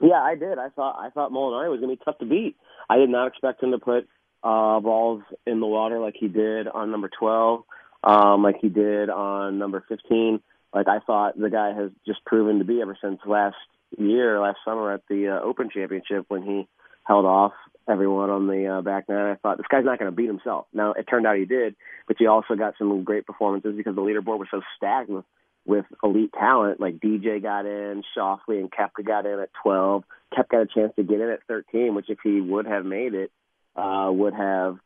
Yeah, 0.00 0.22
I 0.22 0.36
did. 0.36 0.58
I 0.58 0.68
thought 0.70 0.96
I 0.98 1.10
thought 1.10 1.32
Molinari 1.32 1.70
was 1.70 1.80
going 1.80 1.90
to 1.90 1.96
be 1.96 2.04
tough 2.04 2.18
to 2.18 2.26
beat. 2.26 2.56
I 2.88 2.98
did 2.98 3.08
not 3.08 3.26
expect 3.26 3.62
him 3.62 3.72
to 3.72 3.78
put 3.78 4.08
uh, 4.42 4.80
balls 4.80 5.22
in 5.46 5.60
the 5.60 5.66
water 5.66 5.98
like 5.98 6.14
he 6.18 6.28
did 6.28 6.68
on 6.68 6.90
number 6.90 7.08
12, 7.18 7.62
um, 8.04 8.42
like 8.42 8.56
he 8.60 8.68
did 8.68 9.08
on 9.10 9.58
number 9.58 9.82
15. 9.88 10.40
Like 10.72 10.88
I 10.88 10.98
thought 11.00 11.38
the 11.38 11.50
guy 11.50 11.72
has 11.72 11.90
just 12.06 12.24
proven 12.24 12.58
to 12.58 12.64
be 12.64 12.80
ever 12.82 12.96
since 13.02 13.20
last 13.26 13.56
year, 13.96 14.40
last 14.40 14.58
summer 14.64 14.92
at 14.92 15.02
the 15.08 15.28
uh, 15.28 15.40
Open 15.40 15.70
Championship 15.70 16.26
when 16.28 16.42
he 16.42 16.68
held 17.04 17.24
off 17.24 17.52
everyone 17.88 18.30
on 18.30 18.46
the 18.46 18.66
uh, 18.66 18.82
back 18.82 19.08
nine. 19.08 19.32
I 19.32 19.34
thought 19.36 19.58
this 19.58 19.66
guy's 19.68 19.84
not 19.84 19.98
going 19.98 20.10
to 20.10 20.16
beat 20.16 20.26
himself. 20.26 20.66
Now 20.72 20.92
it 20.92 21.04
turned 21.04 21.26
out 21.26 21.36
he 21.36 21.44
did, 21.44 21.76
but 22.06 22.16
he 22.18 22.26
also 22.26 22.54
got 22.54 22.74
some 22.78 23.04
great 23.04 23.26
performances 23.26 23.74
because 23.76 23.94
the 23.94 24.02
leaderboard 24.02 24.38
was 24.38 24.48
so 24.50 24.62
stacked 24.76 25.10
with 25.10 25.24
with 25.66 25.86
elite 26.02 26.32
talent. 26.32 26.80
Like 26.80 26.98
DJ 26.98 27.42
got 27.42 27.66
in, 27.66 28.02
Schauffele 28.16 28.58
and 28.60 28.70
Koepka 28.70 29.04
got 29.04 29.26
in 29.26 29.38
at 29.38 29.50
12. 29.62 30.04
Koepka 30.32 30.48
got 30.48 30.62
a 30.62 30.66
chance 30.66 30.92
to 30.96 31.02
get 31.02 31.20
in 31.20 31.30
at 31.30 31.44
13, 31.48 31.94
which 31.94 32.10
if 32.10 32.18
he 32.22 32.40
would 32.40 32.66
have 32.66 32.84
made 32.84 33.14
it, 33.14 33.30
uh, 33.76 34.10
would 34.10 34.34
have 34.34 34.78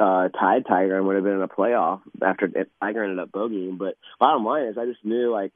uh, 0.00 0.28
tied 0.28 0.66
Tiger 0.66 0.96
and 0.96 1.06
would 1.06 1.16
have 1.16 1.24
been 1.24 1.34
in 1.34 1.42
a 1.42 1.48
playoff 1.48 2.00
after 2.22 2.48
Tiger 2.80 3.04
ended 3.04 3.18
up 3.18 3.30
bogeying. 3.30 3.78
But 3.78 3.96
bottom 4.18 4.44
line 4.44 4.66
is, 4.66 4.78
I 4.78 4.86
just 4.86 5.04
knew 5.04 5.30
like, 5.30 5.52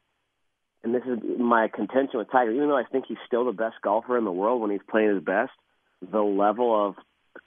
and 0.85 0.95
this 0.95 1.03
is 1.05 1.19
my 1.39 1.69
contention 1.69 2.19
with 2.19 2.31
Tiger. 2.31 2.53
Even 2.53 2.69
though 2.69 2.77
I 2.77 2.85
think 2.85 3.07
he's 3.09 3.17
still 3.27 3.47
the 3.47 3.53
best 3.53 3.77
golfer 3.83 4.17
in 4.17 4.25
the 4.25 4.33
world 4.33 4.61
when 4.61 4.71
he's 4.71 4.81
playing 4.89 5.15
his 5.15 5.25
best, 5.25 5.53
the 6.01 6.23
level 6.23 6.89
of 6.89 6.95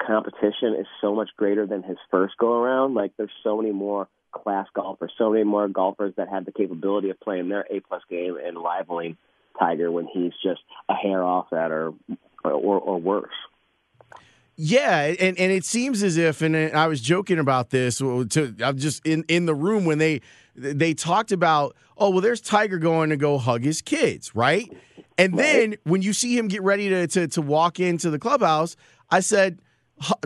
competition 0.05 0.75
is 0.79 0.87
so 1.01 1.15
much 1.15 1.29
greater 1.37 1.65
than 1.65 1.83
his 1.83 1.97
first 2.11 2.37
go 2.37 2.53
around. 2.53 2.93
Like, 2.93 3.11
there's 3.17 3.31
so 3.43 3.57
many 3.57 3.71
more 3.71 4.07
class 4.31 4.67
golfers, 4.73 5.11
so 5.17 5.31
many 5.31 5.43
more 5.43 5.67
golfers 5.67 6.13
that 6.17 6.29
have 6.29 6.45
the 6.45 6.51
capability 6.51 7.09
of 7.09 7.19
playing 7.19 7.49
their 7.49 7.65
A 7.69 7.79
plus 7.79 8.01
game 8.09 8.37
and 8.43 8.57
rivaling 8.57 9.17
Tiger 9.57 9.91
when 9.91 10.07
he's 10.07 10.33
just 10.43 10.61
a 10.87 10.93
hair 10.93 11.23
off 11.23 11.47
that 11.51 11.71
or 11.71 11.93
or, 12.43 12.79
or 12.79 12.97
worse. 12.99 13.33
Yeah, 14.55 15.13
and, 15.19 15.39
and 15.39 15.51
it 15.51 15.63
seems 15.63 16.03
as 16.03 16.17
if, 16.17 16.41
and 16.41 16.55
I 16.55 16.87
was 16.87 17.01
joking 17.01 17.39
about 17.39 17.69
this. 17.69 17.99
To 17.99 18.55
I'm 18.61 18.77
just 18.77 19.05
in 19.05 19.23
in 19.27 19.45
the 19.45 19.55
room 19.55 19.85
when 19.85 19.97
they 19.99 20.21
they 20.55 20.93
talked 20.93 21.31
about, 21.31 21.75
oh 21.97 22.09
well, 22.09 22.21
there's 22.21 22.41
Tiger 22.41 22.77
going 22.77 23.09
to 23.09 23.17
go 23.17 23.37
hug 23.37 23.63
his 23.63 23.81
kids, 23.81 24.35
right? 24.35 24.69
And 25.19 25.33
right. 25.33 25.43
then 25.43 25.75
when 25.83 26.01
you 26.01 26.13
see 26.13 26.37
him 26.37 26.47
get 26.47 26.63
ready 26.63 26.89
to, 26.89 27.05
to 27.07 27.27
to 27.27 27.41
walk 27.41 27.79
into 27.79 28.09
the 28.09 28.17
clubhouse, 28.17 28.75
I 29.11 29.19
said, 29.19 29.59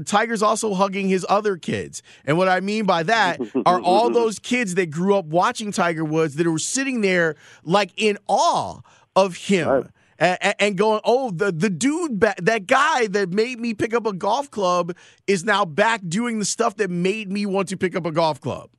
Tiger's 0.05 0.43
also 0.43 0.75
hugging 0.75 1.09
his 1.09 1.25
other 1.27 1.57
kids. 1.57 2.03
And 2.25 2.37
what 2.37 2.47
I 2.47 2.59
mean 2.59 2.85
by 2.85 3.01
that 3.03 3.39
are 3.65 3.81
all 3.83 4.11
those 4.11 4.37
kids 4.37 4.75
that 4.75 4.91
grew 4.91 5.15
up 5.15 5.25
watching 5.25 5.71
Tiger 5.71 6.05
Woods 6.05 6.35
that 6.35 6.47
were 6.47 6.59
sitting 6.59 7.01
there 7.01 7.35
like 7.63 7.91
in 7.97 8.19
awe 8.27 8.81
of 9.15 9.35
him. 9.35 9.67
Right. 9.67 9.85
And, 10.19 10.77
going, 10.77 11.01
oh, 11.03 11.31
the 11.31 11.51
the 11.51 11.69
dude, 11.69 12.21
that 12.21 12.65
guy 12.65 13.07
that 13.07 13.31
made 13.31 13.59
me 13.59 13.73
pick 13.73 13.93
up 13.93 14.05
a 14.05 14.13
golf 14.13 14.49
club 14.49 14.95
is 15.27 15.43
now 15.43 15.65
back 15.65 16.01
doing 16.07 16.39
the 16.39 16.45
stuff 16.45 16.77
that 16.77 16.89
made 16.89 17.29
me 17.29 17.45
want 17.45 17.67
to 17.69 17.77
pick 17.77 17.93
up 17.93 18.05
a 18.05 18.11
golf 18.11 18.39
club. 18.39 18.69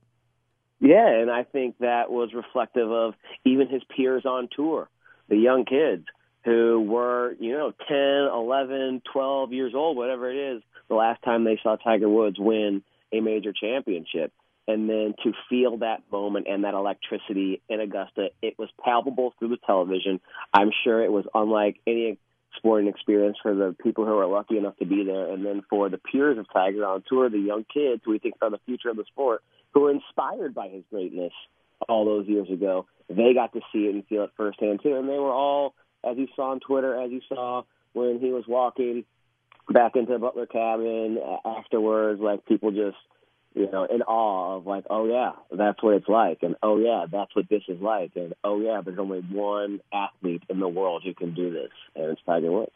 Yeah, 0.79 1.07
and 1.07 1.29
I 1.29 1.43
think 1.43 1.77
that 1.79 2.09
was 2.09 2.33
reflective 2.33 2.89
of 2.89 3.13
even 3.43 3.67
his 3.67 3.83
peers 3.95 4.25
on 4.25 4.47
tour, 4.55 4.89
the 5.29 5.37
young 5.37 5.65
kids 5.65 6.05
who 6.43 6.81
were, 6.81 7.35
you 7.39 7.53
know, 7.53 7.73
10, 7.87 7.97
11, 8.33 9.01
12 9.11 9.53
years 9.53 9.73
old, 9.75 9.97
whatever 9.97 10.29
it 10.29 10.55
is, 10.55 10.63
the 10.87 10.95
last 10.95 11.21
time 11.23 11.43
they 11.43 11.59
saw 11.63 11.75
Tiger 11.75 12.07
Woods 12.07 12.37
win 12.39 12.83
a 13.11 13.19
major 13.19 13.51
championship. 13.51 14.31
And 14.67 14.89
then 14.89 15.13
to 15.23 15.33
feel 15.49 15.77
that 15.77 16.03
moment 16.11 16.47
and 16.49 16.63
that 16.63 16.73
electricity 16.73 17.61
in 17.69 17.79
Augusta, 17.79 18.29
it 18.41 18.57
was 18.57 18.69
palpable 18.83 19.33
through 19.37 19.49
the 19.49 19.57
television. 19.65 20.19
I'm 20.53 20.71
sure 20.83 21.03
it 21.03 21.11
was 21.11 21.25
unlike 21.33 21.79
any 21.85 22.17
sporting 22.57 22.87
experience 22.87 23.37
for 23.41 23.53
the 23.53 23.75
people 23.83 24.05
who 24.05 24.17
are 24.17 24.25
lucky 24.25 24.57
enough 24.57 24.77
to 24.77 24.85
be 24.85 25.03
there. 25.03 25.31
And 25.31 25.45
then 25.45 25.61
for 25.69 25.89
the 25.89 25.99
peers 25.99 26.37
of 26.37 26.47
Tiger 26.51 26.85
on 26.85 27.03
tour, 27.07 27.29
the 27.29 27.37
young 27.37 27.65
kids 27.71 28.01
who 28.05 28.11
we 28.11 28.19
think 28.19 28.35
are 28.41 28.49
the 28.49 28.59
future 28.65 28.89
of 28.89 28.97
the 28.97 29.03
sport, 29.05 29.43
who 29.73 29.81
were 29.81 29.91
inspired 29.91 30.55
by 30.55 30.69
his 30.69 30.83
greatness 30.89 31.33
all 31.87 32.05
those 32.05 32.27
years 32.27 32.49
ago, 32.49 32.85
they 33.09 33.33
got 33.33 33.53
to 33.53 33.61
see 33.71 33.85
it 33.85 33.95
and 33.95 34.05
feel 34.07 34.23
it 34.23 34.31
firsthand 34.37 34.79
too. 34.81 34.95
And 34.95 35.07
they 35.07 35.19
were 35.19 35.33
all, 35.33 35.75
as 36.03 36.17
you 36.17 36.27
saw 36.35 36.51
on 36.51 36.59
Twitter, 36.59 36.99
as 37.01 37.11
you 37.11 37.21
saw 37.29 37.63
when 37.93 38.19
he 38.19 38.31
was 38.31 38.45
walking 38.47 39.05
back 39.69 39.95
into 39.95 40.13
the 40.13 40.19
Butler 40.19 40.45
cabin 40.45 41.19
afterwards, 41.45 42.21
like 42.21 42.45
people 42.45 42.71
just 42.71 42.97
you 43.53 43.71
know 43.71 43.85
in 43.85 44.01
awe 44.01 44.57
of 44.57 44.67
like, 44.67 44.85
oh 44.89 45.07
yeah, 45.07 45.31
that's 45.51 45.81
what 45.81 45.95
it's 45.95 46.07
like, 46.07 46.39
and 46.41 46.55
oh 46.61 46.77
yeah, 46.77 47.05
that's 47.11 47.35
what 47.35 47.49
this 47.49 47.63
is 47.67 47.81
like, 47.81 48.11
and 48.15 48.33
oh 48.43 48.59
yeah, 48.59 48.81
there's 48.83 48.99
only 48.99 49.21
one 49.21 49.79
athlete 49.93 50.43
in 50.49 50.59
the 50.59 50.67
world 50.67 51.03
who 51.03 51.13
can 51.13 51.33
do 51.33 51.51
this, 51.51 51.71
and 51.95 52.05
it's 52.11 52.21
Tiger 52.25 52.51
Woods. 52.51 52.71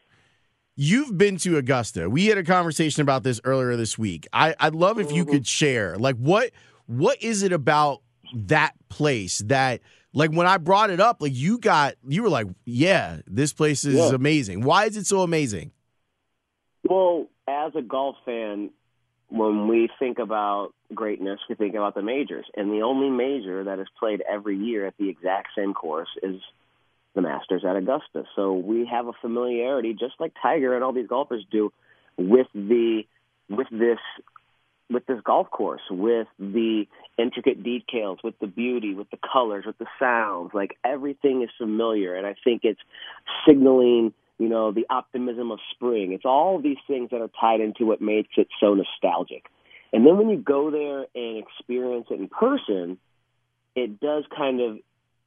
You've 0.76 1.18
been 1.18 1.36
to 1.38 1.58
Augusta. 1.58 2.08
We 2.08 2.26
had 2.26 2.38
a 2.38 2.42
conversation 2.42 3.02
about 3.02 3.22
this 3.22 3.38
earlier 3.44 3.76
this 3.76 3.98
week. 3.98 4.26
I, 4.32 4.54
would 4.62 4.74
love 4.74 4.98
if 4.98 5.12
you 5.12 5.24
mm-hmm. 5.24 5.32
could 5.32 5.46
share, 5.46 5.98
like, 5.98 6.16
what 6.16 6.52
what 6.86 7.22
is 7.22 7.42
it 7.42 7.52
about 7.52 8.00
that 8.34 8.72
place 8.88 9.38
that 9.46 9.80
like 10.12 10.30
when 10.32 10.46
I 10.46 10.58
brought 10.58 10.90
it 10.90 11.00
up, 11.00 11.18
like 11.20 11.34
you 11.34 11.58
got, 11.58 11.94
you 12.06 12.22
were 12.22 12.28
like, 12.28 12.48
yeah, 12.64 13.18
this 13.26 13.52
place 13.52 13.84
is 13.84 13.96
Yeah. 13.96 14.14
amazing. 14.14 14.62
Why 14.62 14.86
is 14.86 14.96
it 14.96 15.06
so 15.06 15.20
amazing? 15.22 15.70
Well, 16.82 17.28
as 17.46 17.72
a 17.76 17.82
golf 17.82 18.16
fan, 18.24 18.70
when 19.28 19.68
we 19.68 19.88
think 19.98 20.18
about 20.18 20.72
greatness, 20.92 21.38
we 21.48 21.54
think 21.54 21.74
about 21.74 21.94
the 21.94 22.02
majors. 22.02 22.46
And 22.56 22.72
the 22.72 22.82
only 22.82 23.10
major 23.10 23.64
that 23.64 23.78
is 23.78 23.86
played 23.98 24.22
every 24.28 24.56
year 24.56 24.86
at 24.86 24.94
the 24.98 25.08
exact 25.08 25.48
same 25.56 25.72
course 25.72 26.08
is 26.22 26.40
the 27.14 27.22
Masters 27.22 27.64
at 27.64 27.76
Augusta. 27.76 28.24
So 28.34 28.54
we 28.54 28.86
have 28.86 29.06
a 29.06 29.12
familiarity, 29.20 29.92
just 29.92 30.14
like 30.18 30.32
Tiger 30.42 30.74
and 30.74 30.82
all 30.82 30.92
these 30.92 31.06
golfers 31.06 31.44
do, 31.50 31.72
with 32.16 32.48
the 32.54 33.02
with 33.48 33.68
this 33.70 33.98
with 34.90 35.06
this 35.06 35.20
golf 35.24 35.50
course, 35.50 35.82
with 35.90 36.26
the 36.38 36.84
intricate 37.16 37.62
details, 37.62 38.18
with 38.24 38.38
the 38.40 38.46
beauty, 38.46 38.94
with 38.94 39.08
the 39.10 39.18
colors, 39.32 39.64
with 39.66 39.78
the 39.78 39.86
sounds. 39.98 40.50
Like 40.52 40.76
everything 40.84 41.42
is 41.42 41.50
familiar, 41.56 42.14
and 42.14 42.26
I 42.26 42.34
think 42.42 42.62
it's 42.64 42.80
signaling, 43.46 44.12
you 44.38 44.48
know, 44.48 44.72
the 44.72 44.86
optimism 44.90 45.50
of 45.52 45.60
spring. 45.72 46.12
It's 46.12 46.24
all 46.24 46.60
these 46.60 46.78
things 46.86 47.10
that 47.10 47.20
are 47.20 47.30
tied 47.40 47.60
into 47.60 47.86
what 47.86 48.00
makes 48.00 48.30
it 48.36 48.48
so 48.60 48.74
nostalgic. 48.74 49.44
And 49.92 50.06
then 50.06 50.18
when 50.18 50.28
you 50.28 50.38
go 50.38 50.70
there 50.70 51.06
and 51.14 51.44
experience 51.44 52.06
it 52.10 52.20
in 52.20 52.28
person, 52.28 52.98
it 53.74 54.00
does 54.00 54.24
kind 54.36 54.60
of 54.60 54.78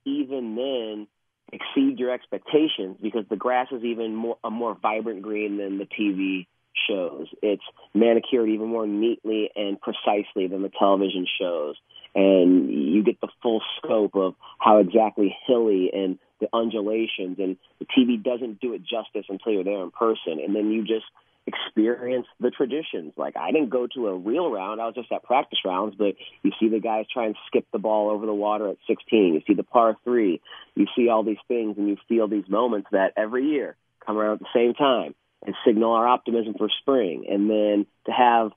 even 0.05 0.55
then 0.55 1.08
exceed 1.51 2.00
your 2.00 2.12
expectations 2.12 2.98
because 3.01 3.25
the 3.29 3.36
grass 3.36 3.67
is 3.72 3.84
even 3.84 4.15
more 4.15 4.38
a 4.43 4.50
more 4.50 4.75
vibrant 4.82 5.22
green 5.22 5.58
than 5.58 5.77
the 5.77 5.86
TV 5.86 6.48
shows. 6.88 7.27
It's 7.42 7.63
manicured 7.94 8.50
even 8.50 8.68
more 8.68 8.88
neatly 8.88 9.50
and 9.56 9.80
precisely 9.80 10.48
than 10.48 10.62
the 10.62 10.72
television 10.77 11.27
shows. 11.39 11.75
And 12.15 12.70
you 12.70 13.03
get 13.03 13.20
the 13.22 13.30
full 13.42 13.62
scope 13.77 14.15
of 14.15 14.36
how 14.60 14.80
exactly 14.80 15.36
hilly 15.48 15.89
and 15.94 16.20
the 16.39 16.48
undulations 16.53 17.39
and 17.39 17.58
the 17.80 17.86
TV 17.86 18.22
doesn't 18.22 18.60
do 18.60 18.74
it 18.74 18.82
justice 18.82 19.25
until 19.30 19.53
you're 19.53 19.63
there 19.63 19.82
in 19.82 19.92
person. 19.92 20.39
And 20.44 20.56
then 20.56 20.72
you 20.72 20.84
just 20.84 21.06
experience 21.46 22.27
the 22.39 22.51
traditions. 22.51 23.13
Like 23.18 23.36
I 23.36 23.51
didn't 23.51 23.70
go 23.70 23.88
to 23.96 24.08
a 24.08 24.15
real 24.15 24.51
round, 24.51 24.80
I 24.80 24.86
was 24.86 24.96
just 24.96 25.12
at 25.12 25.24
practice 25.24 25.60
rounds, 25.65 25.96
but 25.98 26.15
you 26.42 26.51
see 26.60 26.70
the 26.70 26.80
guys 26.80 27.06
try 27.12 27.25
and 27.25 27.36
skip 27.48 27.65
the 27.72 27.80
ball 27.80 28.10
over 28.10 28.25
the 28.25 28.34
water 28.34 28.70
at 28.70 28.77
16. 28.88 29.34
You 29.34 29.42
see 29.48 29.53
the 29.53 29.63
par 29.63 29.98
3. 30.03 30.42
You 30.75 30.86
see 30.96 31.10
all 31.10 31.24
these 31.24 31.38
things 31.48 31.77
and 31.77 31.88
you 31.89 31.98
feel 32.08 32.27
these 32.27 32.48
moments 32.48 32.89
that 32.92 33.13
every 33.18 33.48
year 33.48 33.75
come 34.06 34.18
around 34.18 34.34
at 34.36 34.39
the 34.39 34.46
same 34.53 34.74
time 34.74 35.15
and 35.46 35.56
signal 35.66 35.94
our 35.94 36.08
optimism 36.08 36.56
for 36.58 36.70
spring. 36.82 37.26
And 37.30 37.50
then 37.50 37.86
to 38.06 38.12
have 38.12 38.52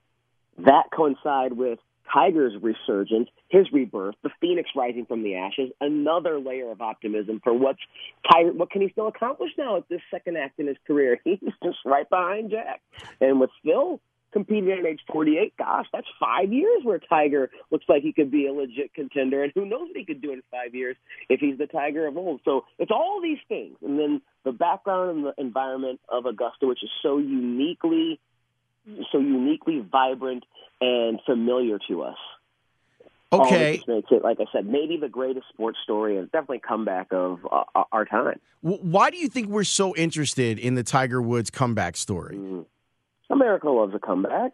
that 0.59 0.85
coincide 0.95 1.53
with 1.53 1.79
Tiger's 2.13 2.55
resurgence, 2.61 3.29
his 3.49 3.67
rebirth, 3.73 4.15
the 4.23 4.31
phoenix 4.41 4.71
rising 4.77 5.07
from 5.07 5.23
the 5.23 5.37
ashes, 5.37 5.71
another 5.81 6.39
layer 6.39 6.71
of 6.71 6.81
optimism 6.81 7.41
for 7.43 7.53
what's 7.53 7.81
Tiger. 8.31 8.53
What 8.53 8.71
can 8.71 8.83
he 8.83 8.89
still 8.91 9.09
accomplish 9.09 9.51
now 9.59 9.77
at 9.77 9.89
this 9.89 10.01
second 10.11 10.37
act 10.37 10.59
in 10.59 10.67
his 10.67 10.77
career? 10.87 11.21
He's 11.25 11.39
just 11.63 11.79
right 11.85 12.09
behind 12.09 12.51
Jack, 12.51 12.81
and 13.21 13.41
with 13.41 13.51
Phil 13.65 14.01
competing 14.33 14.71
at 14.71 14.85
age 14.85 15.01
48, 15.11 15.57
gosh, 15.57 15.87
that's 15.93 16.07
five 16.21 16.53
years 16.53 16.83
where 16.83 16.99
Tiger 16.99 17.51
looks 17.71 17.85
like 17.89 18.03
he 18.03 18.13
could 18.13 18.31
be 18.31 18.47
a 18.47 18.53
legit 18.53 18.93
contender, 18.95 19.43
and 19.43 19.53
who 19.55 19.65
knows 19.65 19.89
what 19.89 19.97
he 19.97 20.05
could 20.05 20.21
do 20.21 20.33
in 20.33 20.43
five 20.51 20.75
years 20.75 20.97
if 21.29 21.41
he's 21.41 21.59
the 21.59 21.67
Tiger 21.67 22.07
of 22.07 22.17
old. 22.17 22.41
So 22.45 22.65
it's 22.79 22.91
all 22.91 23.21
these 23.23 23.39
things, 23.49 23.77
and 23.83 23.99
then 23.99 24.21
the 24.45 24.53
background 24.53 25.17
and 25.17 25.25
the 25.27 25.35
environment 25.39 26.01
of 26.09 26.27
Augusta, 26.27 26.67
which 26.67 26.83
is 26.83 26.91
so 27.03 27.19
uniquely 27.19 28.21
so 29.13 29.19
uniquely 29.19 29.81
vibrant 29.81 30.45
and 30.81 31.21
familiar 31.27 31.79
to 31.89 32.03
us. 32.03 32.17
All 33.33 33.47
Okay. 33.47 33.77
just 33.77 33.89
makes 33.89 34.09
it, 34.13 34.23
like 34.23 34.39
I 34.41 34.45
said, 34.53 34.67
maybe 34.67 34.97
the 34.97 35.09
greatest 35.09 35.49
sports 35.49 35.79
story 35.83 36.17
and 36.17 36.31
definitely 36.31 36.61
comeback 36.61 37.09
of 37.11 37.41
uh, 37.51 37.83
our 37.91 38.05
time. 38.05 38.39
Why 38.61 39.11
do 39.11 39.17
you 39.17 39.29
think 39.29 39.49
we're 39.49 39.65
so 39.65 39.97
interested 39.97 40.59
in 40.59 40.75
the 40.75 40.85
Tiger 40.85 41.21
Woods 41.21 41.51
comeback 41.51 41.97
story? 41.97 42.37
Mm. 42.37 42.67
America 43.47 43.71
loves 43.71 43.95
a 43.95 44.01
comeback. 44.01 44.53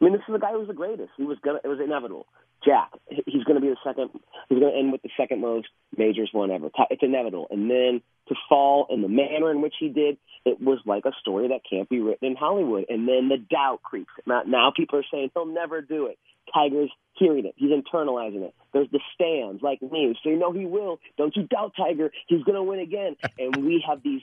I 0.00 0.04
mean, 0.04 0.12
this 0.12 0.22
is 0.28 0.32
the 0.32 0.38
guy 0.38 0.52
who 0.52 0.60
was 0.60 0.68
the 0.68 0.74
greatest. 0.74 1.10
He 1.16 1.24
was 1.24 1.38
gonna. 1.42 1.58
It 1.64 1.68
was 1.68 1.80
inevitable. 1.82 2.26
Jack. 2.64 2.90
He's 3.08 3.44
going 3.44 3.54
to 3.54 3.60
be 3.60 3.68
the 3.68 3.76
second. 3.84 4.10
He's 4.48 4.58
going 4.58 4.72
to 4.72 4.78
end 4.78 4.92
with 4.92 5.02
the 5.02 5.10
second 5.16 5.40
most 5.40 5.68
majors 5.96 6.30
won 6.34 6.50
ever. 6.50 6.70
It's 6.90 7.02
inevitable. 7.02 7.46
And 7.50 7.70
then 7.70 8.00
to 8.28 8.34
fall 8.48 8.88
in 8.90 9.00
the 9.00 9.08
manner 9.08 9.50
in 9.52 9.62
which 9.62 9.74
he 9.78 9.88
did, 9.88 10.18
it 10.44 10.60
was 10.60 10.78
like 10.84 11.04
a 11.04 11.12
story 11.20 11.48
that 11.48 11.60
can't 11.68 11.88
be 11.88 12.00
written 12.00 12.26
in 12.26 12.36
Hollywood. 12.36 12.86
And 12.88 13.06
then 13.06 13.28
the 13.28 13.38
doubt 13.38 13.82
creeps. 13.84 14.10
Now, 14.26 14.42
now 14.44 14.72
people 14.76 14.98
are 14.98 15.04
saying 15.08 15.30
he'll 15.34 15.46
never 15.46 15.80
do 15.80 16.06
it. 16.06 16.18
Tiger's 16.52 16.90
hearing 17.14 17.46
it. 17.46 17.54
He's 17.56 17.70
internalizing 17.70 18.42
it. 18.42 18.54
There's 18.72 18.90
the 18.90 19.00
stands 19.14 19.62
like 19.62 19.80
me. 19.80 20.18
So 20.22 20.30
you 20.30 20.36
know 20.36 20.52
he 20.52 20.66
will. 20.66 20.98
Don't 21.16 21.36
you 21.36 21.44
doubt 21.44 21.74
Tiger. 21.76 22.10
He's 22.26 22.42
going 22.42 22.56
to 22.56 22.62
win 22.62 22.80
again. 22.80 23.16
And 23.38 23.64
we 23.64 23.84
have 23.86 24.02
these 24.02 24.22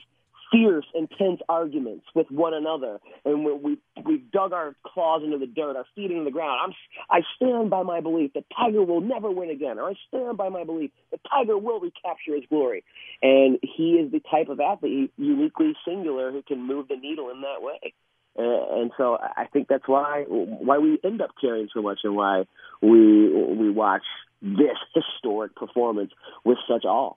fierce, 0.50 0.86
intense 0.94 1.40
arguments 1.48 2.06
with 2.14 2.30
one 2.30 2.54
another, 2.54 3.00
and 3.24 3.44
we 3.44 3.52
we 3.52 3.78
we've 4.04 4.30
dug 4.30 4.52
our 4.52 4.74
claws 4.84 5.22
into 5.24 5.38
the 5.38 5.46
dirt, 5.46 5.76
our 5.76 5.86
feet 5.94 6.10
into 6.10 6.24
the 6.24 6.30
ground. 6.30 6.60
I'm 6.64 6.74
I 7.10 7.22
stand 7.36 7.70
by 7.70 7.82
my 7.82 8.00
belief 8.00 8.32
that 8.34 8.44
Tiger 8.56 8.82
will 8.82 9.00
never 9.00 9.30
win 9.30 9.50
again, 9.50 9.78
or 9.78 9.90
I 9.90 9.94
stand 10.08 10.36
by 10.36 10.48
my 10.48 10.64
belief 10.64 10.90
that 11.10 11.20
Tiger 11.30 11.58
will 11.58 11.80
recapture 11.80 12.34
his 12.34 12.44
glory. 12.48 12.84
And 13.22 13.58
he 13.62 13.94
is 13.94 14.12
the 14.12 14.20
type 14.30 14.48
of 14.48 14.60
athlete, 14.60 15.12
uniquely 15.16 15.74
singular, 15.86 16.30
who 16.30 16.42
can 16.42 16.66
move 16.66 16.88
the 16.88 16.96
needle 16.96 17.30
in 17.30 17.40
that 17.42 17.62
way. 17.62 17.94
And 18.38 18.90
so 18.98 19.16
I 19.18 19.46
think 19.50 19.68
that's 19.68 19.88
why 19.88 20.24
why 20.28 20.78
we 20.78 20.98
end 21.02 21.22
up 21.22 21.30
caring 21.40 21.68
so 21.72 21.80
much, 21.80 22.00
and 22.04 22.14
why 22.14 22.44
we 22.82 23.32
we 23.32 23.70
watch 23.70 24.04
this 24.42 24.76
historic 24.94 25.56
performance 25.56 26.12
with 26.44 26.58
such 26.68 26.84
awe. 26.84 27.14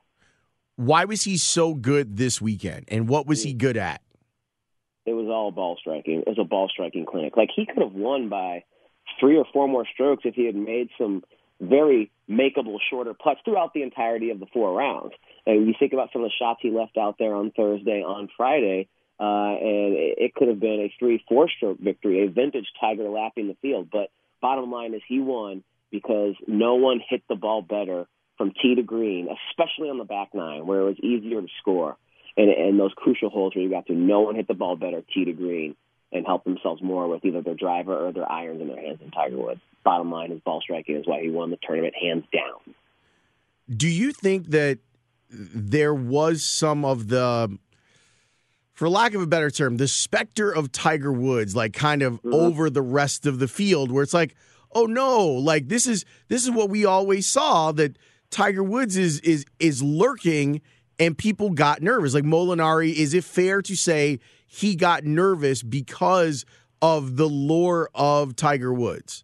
Why 0.79 1.03
was 1.03 1.23
he 1.23 1.35
so 1.37 1.73
good 1.73 2.15
this 2.15 2.41
weekend? 2.41 2.85
And 2.87 3.09
what 3.09 3.27
was 3.27 3.43
he 3.43 3.51
good 3.51 3.75
at? 3.75 4.01
it 5.09 5.13
was 5.13 5.27
all 5.27 5.51
ball 5.51 5.75
striking. 5.79 6.19
It 6.19 6.27
was 6.27 6.37
a 6.39 6.43
ball 6.43 6.69
striking 6.69 7.05
clinic. 7.05 7.35
Like 7.35 7.49
he 7.53 7.65
could 7.65 7.81
have 7.81 7.93
won 7.93 8.29
by 8.29 8.63
three 9.19 9.37
or 9.37 9.45
four 9.51 9.67
more 9.67 9.85
strokes 9.91 10.23
if 10.23 10.35
he 10.35 10.45
had 10.45 10.55
made 10.55 10.89
some 10.97 11.23
very 11.59 12.11
makeable 12.29 12.77
shorter 12.89 13.13
putts 13.13 13.41
throughout 13.43 13.73
the 13.73 13.81
entirety 13.81 14.29
of 14.29 14.39
the 14.39 14.45
four 14.53 14.71
rounds. 14.73 15.13
And 15.45 15.67
you 15.67 15.73
think 15.77 15.93
about 15.93 16.09
some 16.13 16.23
of 16.23 16.29
the 16.29 16.35
shots 16.39 16.59
he 16.61 16.69
left 16.69 16.97
out 16.97 17.15
there 17.17 17.33
on 17.33 17.51
Thursday, 17.51 18.03
on 18.03 18.29
Friday, 18.37 18.87
uh, 19.19 19.23
and 19.59 19.95
it, 19.95 20.15
it 20.19 20.35
could 20.35 20.47
have 20.47 20.59
been 20.59 20.79
a 20.79 20.93
three, 20.97 21.23
four 21.27 21.49
stroke 21.49 21.79
victory, 21.79 22.23
a 22.23 22.29
vintage 22.29 22.67
Tiger 22.79 23.09
lapping 23.09 23.47
the 23.47 23.57
field. 23.61 23.89
But 23.91 24.11
bottom 24.41 24.71
line 24.71 24.93
is 24.93 25.01
he 25.07 25.19
won 25.19 25.63
because 25.91 26.35
no 26.47 26.75
one 26.75 27.01
hit 27.09 27.23
the 27.27 27.35
ball 27.35 27.61
better 27.61 28.05
from 28.39 28.51
tee 28.59 28.73
to 28.73 28.81
green, 28.81 29.27
especially 29.51 29.89
on 29.89 29.97
the 29.99 30.05
back 30.05 30.29
nine 30.33 30.65
where 30.65 30.79
it 30.79 30.85
was 30.85 30.99
easier 31.03 31.41
to 31.41 31.47
score 31.59 31.95
and, 32.37 32.49
and 32.49 32.79
those 32.79 32.93
crucial 32.95 33.29
holes 33.29 33.53
where 33.53 33.63
you 33.63 33.69
got 33.69 33.85
to 33.87 33.93
no 33.93 34.21
one 34.21 34.33
hit 34.35 34.47
the 34.47 34.53
ball 34.53 34.75
better 34.77 35.03
tee 35.13 35.25
to 35.25 35.33
green 35.33 35.75
and 36.11 36.25
help 36.25 36.43
themselves 36.45 36.81
more 36.81 37.07
with 37.07 37.23
either 37.25 37.41
their 37.41 37.53
driver 37.53 38.07
or 38.07 38.11
their 38.13 38.31
irons 38.31 38.61
in 38.61 38.67
their 38.69 38.81
hands 38.81 38.99
than 38.99 39.11
Tiger 39.11 39.37
Woods. 39.37 39.59
Bottom 39.83 40.09
line 40.09 40.31
is 40.31 40.39
ball 40.39 40.61
striking 40.61 40.95
is 40.95 41.05
why 41.05 41.21
he 41.21 41.29
won 41.29 41.51
the 41.51 41.57
tournament 41.61 41.93
hands 42.01 42.23
down. 42.33 42.73
Do 43.75 43.87
you 43.87 44.13
think 44.13 44.47
that 44.47 44.79
there 45.29 45.93
was 45.93 46.41
some 46.41 46.83
of 46.85 47.09
the, 47.09 47.59
for 48.73 48.89
lack 48.89 49.13
of 49.13 49.21
a 49.21 49.27
better 49.27 49.51
term, 49.51 49.77
the 49.77 49.87
specter 49.87 50.49
of 50.49 50.71
Tiger 50.71 51.11
Woods, 51.11 51.55
like 51.55 51.73
kind 51.73 52.01
of 52.01 52.21
Mhm. 52.23 52.33
over 52.33 52.69
the 52.69 52.81
rest 52.81 53.27
of 53.27 53.37
the 53.39 53.47
field, 53.47 53.91
where 53.91 54.01
it's 54.01 54.13
like, 54.13 54.33
oh 54.71 54.85
no, 54.85 55.27
like 55.27 55.67
this 55.67 55.85
is 55.85 56.05
this 56.29 56.43
is 56.43 56.51
what 56.51 56.69
we 56.69 56.85
always 56.85 57.27
saw 57.27 57.71
that 57.73 57.97
Tiger 58.29 58.63
Woods 58.63 58.97
is 58.97 59.19
is 59.21 59.45
is 59.59 59.81
lurking, 59.81 60.61
and 60.99 61.17
people 61.17 61.51
got 61.51 61.81
nervous. 61.81 62.13
Like 62.13 62.23
Molinari, 62.23 62.93
is 62.93 63.13
it 63.13 63.23
fair 63.23 63.61
to 63.63 63.75
say 63.75 64.19
he 64.47 64.75
got 64.75 65.03
nervous 65.03 65.63
because 65.63 66.45
of 66.81 67.17
the 67.17 67.27
lore 67.27 67.89
of 67.93 68.35
Tiger 68.35 68.73
Woods? 68.73 69.23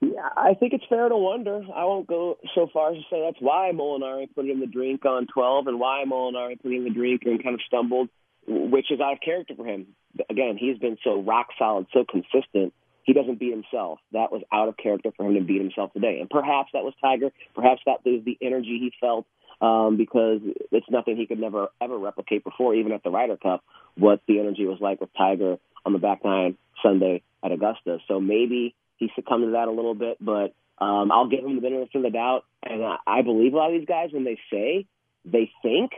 Yeah, 0.00 0.28
I 0.36 0.54
think 0.54 0.72
it's 0.72 0.84
fair 0.88 1.08
to 1.08 1.16
wonder. 1.16 1.62
I 1.74 1.84
won't 1.84 2.06
go 2.06 2.38
so 2.54 2.68
far 2.72 2.90
as 2.92 2.96
to 2.96 3.02
say 3.10 3.22
that's 3.24 3.40
why 3.40 3.70
Molinari 3.74 4.28
put 4.34 4.46
in 4.46 4.60
the 4.60 4.66
drink 4.66 5.04
on 5.04 5.26
12 5.26 5.68
and 5.68 5.80
why 5.80 6.04
Molinari 6.06 6.60
put 6.60 6.72
in 6.72 6.84
the 6.84 6.90
drink 6.90 7.22
and 7.24 7.42
kind 7.42 7.54
of 7.54 7.60
stumbled, 7.66 8.10
which 8.46 8.90
is 8.90 9.00
out 9.00 9.14
of 9.14 9.20
character 9.20 9.54
for 9.56 9.64
him. 9.64 9.86
Again, 10.28 10.58
he's 10.58 10.78
been 10.78 10.98
so 11.02 11.22
rock 11.22 11.48
solid, 11.58 11.86
so 11.92 12.04
consistent. 12.04 12.74
He 13.06 13.12
doesn't 13.12 13.38
beat 13.38 13.52
himself. 13.52 14.00
That 14.12 14.32
was 14.32 14.42
out 14.52 14.68
of 14.68 14.76
character 14.76 15.10
for 15.16 15.26
him 15.26 15.34
to 15.34 15.40
beat 15.40 15.60
himself 15.60 15.92
today. 15.92 16.18
And 16.20 16.28
perhaps 16.28 16.70
that 16.72 16.82
was 16.82 16.92
Tiger. 17.00 17.30
Perhaps 17.54 17.82
that 17.86 18.04
was 18.04 18.22
the 18.24 18.36
energy 18.42 18.78
he 18.80 18.92
felt 19.00 19.26
um, 19.60 19.96
because 19.96 20.40
it's 20.72 20.86
nothing 20.90 21.16
he 21.16 21.26
could 21.26 21.38
never, 21.38 21.68
ever 21.80 21.96
replicate 21.96 22.44
before, 22.44 22.74
even 22.74 22.92
at 22.92 23.02
the 23.02 23.10
Ryder 23.10 23.36
Cup, 23.36 23.64
what 23.96 24.20
the 24.26 24.40
energy 24.40 24.66
was 24.66 24.78
like 24.80 25.00
with 25.00 25.10
Tiger 25.16 25.58
on 25.84 25.92
the 25.92 25.98
back 25.98 26.24
nine 26.24 26.58
Sunday 26.82 27.22
at 27.42 27.52
Augusta. 27.52 27.98
So 28.08 28.20
maybe 28.20 28.74
he 28.96 29.10
succumbed 29.14 29.44
to 29.44 29.50
that 29.52 29.68
a 29.68 29.70
little 29.70 29.94
bit, 29.94 30.18
but 30.20 30.54
um, 30.78 31.10
I'll 31.12 31.28
give 31.28 31.44
him 31.44 31.54
the 31.54 31.62
benefit 31.62 31.94
of 31.94 32.02
the 32.02 32.10
doubt. 32.10 32.44
And 32.62 32.84
I, 32.84 32.96
I 33.06 33.22
believe 33.22 33.54
a 33.54 33.56
lot 33.56 33.72
of 33.72 33.78
these 33.78 33.88
guys 33.88 34.10
when 34.12 34.24
they 34.24 34.38
say 34.50 34.86
they 35.24 35.50
think 35.62 35.92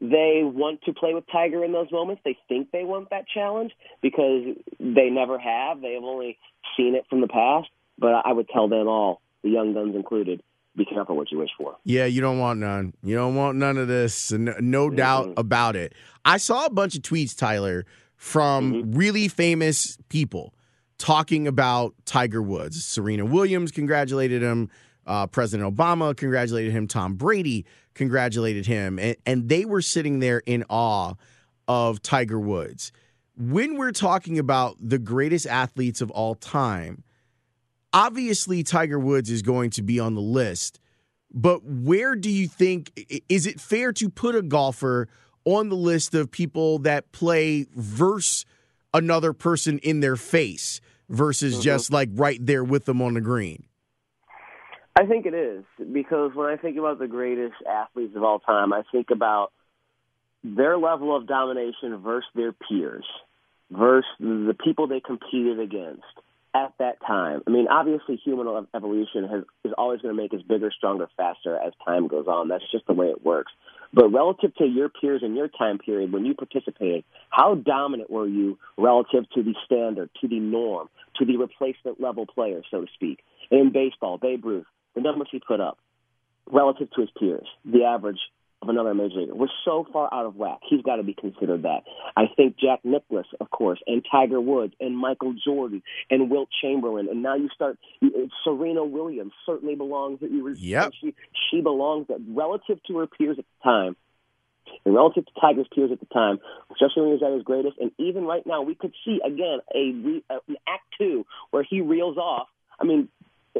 they 0.00 0.40
want 0.42 0.82
to 0.82 0.92
play 0.92 1.12
with 1.12 1.24
Tiger 1.30 1.62
in 1.64 1.72
those 1.72 1.92
moments, 1.92 2.22
they 2.24 2.36
think 2.48 2.70
they 2.72 2.84
want 2.84 3.10
that 3.10 3.26
challenge 3.32 3.72
because 4.00 4.44
they 4.78 5.10
never 5.10 5.38
have. 5.38 5.80
They 5.80 5.94
have 5.94 6.04
only 6.04 6.38
seen 6.76 6.94
it 6.94 7.04
from 7.10 7.20
the 7.20 7.28
past. 7.28 7.68
But 7.98 8.24
I 8.24 8.32
would 8.32 8.48
tell 8.48 8.68
them 8.68 8.88
all, 8.88 9.20
the 9.42 9.50
young 9.50 9.74
guns 9.74 9.94
included, 9.94 10.42
be 10.74 10.86
careful 10.86 11.16
what 11.16 11.30
you 11.30 11.38
wish 11.38 11.50
for. 11.58 11.76
Yeah, 11.84 12.06
you 12.06 12.22
don't 12.22 12.38
want 12.38 12.60
none. 12.60 12.94
You 13.02 13.14
don't 13.14 13.34
want 13.34 13.58
none 13.58 13.76
of 13.76 13.88
this. 13.88 14.32
No, 14.32 14.54
no 14.58 14.86
mm-hmm. 14.86 14.96
doubt 14.96 15.34
about 15.36 15.76
it. 15.76 15.94
I 16.24 16.38
saw 16.38 16.64
a 16.64 16.70
bunch 16.70 16.96
of 16.96 17.02
tweets, 17.02 17.36
Tyler, 17.36 17.84
from 18.16 18.72
mm-hmm. 18.72 18.92
really 18.92 19.28
famous 19.28 19.98
people 20.08 20.54
talking 20.96 21.46
about 21.46 21.94
Tiger 22.06 22.42
Woods. 22.42 22.82
Serena 22.84 23.26
Williams 23.26 23.70
congratulated 23.70 24.42
him. 24.42 24.70
Uh, 25.06 25.26
President 25.26 25.74
Obama 25.74 26.16
congratulated 26.16 26.72
him. 26.72 26.86
Tom 26.86 27.14
Brady 27.14 27.66
congratulated 28.00 28.64
him. 28.64 28.98
And, 28.98 29.14
and 29.26 29.48
they 29.50 29.66
were 29.66 29.82
sitting 29.82 30.20
there 30.20 30.42
in 30.46 30.64
awe 30.70 31.12
of 31.68 32.00
Tiger 32.00 32.40
Woods. 32.40 32.92
When 33.36 33.76
we're 33.76 33.92
talking 33.92 34.38
about 34.38 34.76
the 34.80 34.98
greatest 34.98 35.46
athletes 35.46 36.00
of 36.00 36.10
all 36.10 36.34
time, 36.34 37.04
obviously 37.92 38.62
Tiger 38.62 38.98
Woods 38.98 39.30
is 39.30 39.42
going 39.42 39.68
to 39.72 39.82
be 39.82 40.00
on 40.00 40.14
the 40.14 40.22
list. 40.22 40.80
But 41.30 41.62
where 41.62 42.16
do 42.16 42.30
you 42.30 42.48
think 42.48 43.22
is 43.28 43.46
it 43.46 43.60
fair 43.60 43.92
to 43.92 44.08
put 44.08 44.34
a 44.34 44.40
golfer 44.40 45.06
on 45.44 45.68
the 45.68 45.76
list 45.76 46.14
of 46.14 46.30
people 46.30 46.78
that 46.80 47.12
play 47.12 47.66
verse 47.76 48.46
another 48.94 49.34
person 49.34 49.78
in 49.80 50.00
their 50.00 50.16
face 50.16 50.80
versus 51.10 51.52
mm-hmm. 51.54 51.62
just 51.62 51.92
like 51.92 52.08
right 52.14 52.44
there 52.44 52.64
with 52.64 52.86
them 52.86 53.02
on 53.02 53.12
the 53.12 53.20
green? 53.20 53.66
I 54.96 55.06
think 55.06 55.26
it 55.26 55.34
is 55.34 55.64
because 55.92 56.32
when 56.34 56.48
I 56.48 56.56
think 56.56 56.76
about 56.76 56.98
the 56.98 57.06
greatest 57.06 57.54
athletes 57.68 58.14
of 58.16 58.22
all 58.22 58.38
time, 58.40 58.72
I 58.72 58.82
think 58.92 59.10
about 59.10 59.52
their 60.42 60.76
level 60.76 61.16
of 61.16 61.26
domination 61.26 61.96
versus 61.98 62.28
their 62.34 62.52
peers, 62.52 63.04
versus 63.70 64.10
the 64.18 64.56
people 64.62 64.88
they 64.88 65.00
competed 65.00 65.60
against 65.60 66.02
at 66.54 66.72
that 66.78 66.96
time. 67.06 67.42
I 67.46 67.50
mean, 67.50 67.68
obviously, 67.68 68.16
human 68.16 68.66
evolution 68.74 69.28
has, 69.28 69.44
is 69.64 69.72
always 69.78 70.00
going 70.00 70.14
to 70.14 70.20
make 70.20 70.34
us 70.34 70.40
bigger, 70.42 70.72
stronger, 70.76 71.08
faster 71.16 71.56
as 71.56 71.72
time 71.84 72.08
goes 72.08 72.26
on. 72.26 72.48
That's 72.48 72.68
just 72.72 72.86
the 72.86 72.92
way 72.92 73.06
it 73.06 73.24
works. 73.24 73.52
But 73.92 74.08
relative 74.08 74.54
to 74.56 74.64
your 74.64 74.88
peers 74.88 75.22
in 75.24 75.36
your 75.36 75.48
time 75.48 75.78
period 75.78 76.12
when 76.12 76.24
you 76.24 76.34
participated, 76.34 77.04
how 77.30 77.54
dominant 77.54 78.10
were 78.10 78.26
you 78.26 78.58
relative 78.76 79.28
to 79.34 79.42
the 79.42 79.54
standard, 79.64 80.10
to 80.20 80.28
the 80.28 80.40
norm, 80.40 80.88
to 81.16 81.24
the 81.24 81.36
replacement 81.36 82.00
level 82.00 82.26
player, 82.26 82.62
so 82.70 82.82
to 82.82 82.86
speak? 82.94 83.20
In 83.50 83.72
baseball, 83.72 84.18
Babe 84.18 84.44
Ruth, 84.44 84.66
the 84.94 85.00
numbers 85.00 85.28
he 85.30 85.40
put 85.40 85.60
up 85.60 85.78
relative 86.50 86.90
to 86.92 87.00
his 87.02 87.10
peers, 87.18 87.46
the 87.64 87.84
average 87.84 88.18
of 88.62 88.68
another 88.68 88.92
major 88.92 89.20
leaguer. 89.20 89.34
We're 89.34 89.48
so 89.64 89.86
far 89.90 90.12
out 90.12 90.26
of 90.26 90.36
whack. 90.36 90.58
He's 90.68 90.82
got 90.82 90.96
to 90.96 91.02
be 91.02 91.14
considered 91.14 91.62
that. 91.62 91.84
I 92.16 92.24
think 92.36 92.58
Jack 92.58 92.80
Nicklaus, 92.84 93.26
of 93.40 93.50
course, 93.50 93.80
and 93.86 94.04
Tiger 94.10 94.40
Woods, 94.40 94.74
and 94.80 94.96
Michael 94.96 95.34
Jordan, 95.44 95.82
and 96.10 96.30
Wilt 96.30 96.48
Chamberlain, 96.60 97.08
and 97.08 97.22
now 97.22 97.36
you 97.36 97.48
start. 97.54 97.78
Serena 98.44 98.84
Williams 98.84 99.32
certainly 99.46 99.76
belongs. 99.76 100.18
Yep. 100.20 100.92
She 101.00 101.14
she 101.50 101.60
belongs 101.62 102.08
relative 102.28 102.82
to 102.88 102.98
her 102.98 103.06
peers 103.06 103.38
at 103.38 103.44
the 103.44 103.64
time. 103.64 103.96
And 104.84 104.94
relative 104.94 105.26
to 105.26 105.32
Tiger's 105.40 105.66
peers 105.74 105.90
at 105.90 105.98
the 105.98 106.06
time, 106.06 106.38
especially 106.70 107.02
when 107.02 107.06
he 107.06 107.12
was 107.14 107.22
at 107.24 107.32
his 107.32 107.42
greatest, 107.42 107.78
and 107.80 107.90
even 107.98 108.24
right 108.24 108.46
now, 108.46 108.62
we 108.62 108.74
could 108.74 108.92
see 109.04 109.20
again 109.24 109.58
a 109.74 110.22
an 110.48 110.56
act 110.68 110.84
two 110.98 111.26
where 111.50 111.64
he 111.68 111.80
reels 111.80 112.18
off. 112.18 112.46
I 112.78 112.84
mean, 112.84 113.08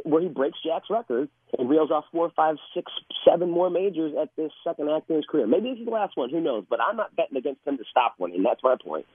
where 0.03 0.21
he 0.21 0.27
breaks 0.27 0.57
Jack's 0.65 0.89
record 0.89 1.29
and 1.57 1.69
reels 1.69 1.91
off 1.91 2.05
four, 2.11 2.31
five, 2.35 2.55
six, 2.73 2.91
seven 3.27 3.49
more 3.49 3.69
majors 3.69 4.13
at 4.21 4.29
this 4.35 4.51
second 4.63 4.89
act 4.89 5.09
in 5.09 5.17
his 5.17 5.25
career. 5.29 5.47
Maybe 5.47 5.71
this 5.71 5.79
is 5.79 5.85
the 5.85 5.91
last 5.91 6.17
one. 6.17 6.29
Who 6.29 6.41
knows? 6.41 6.65
But 6.69 6.79
I'm 6.81 6.97
not 6.97 7.15
betting 7.15 7.37
against 7.37 7.65
him 7.65 7.77
to 7.77 7.83
stop 7.89 8.15
winning. 8.17 8.43
That's 8.43 8.61
my 8.63 8.75
point. 8.83 9.05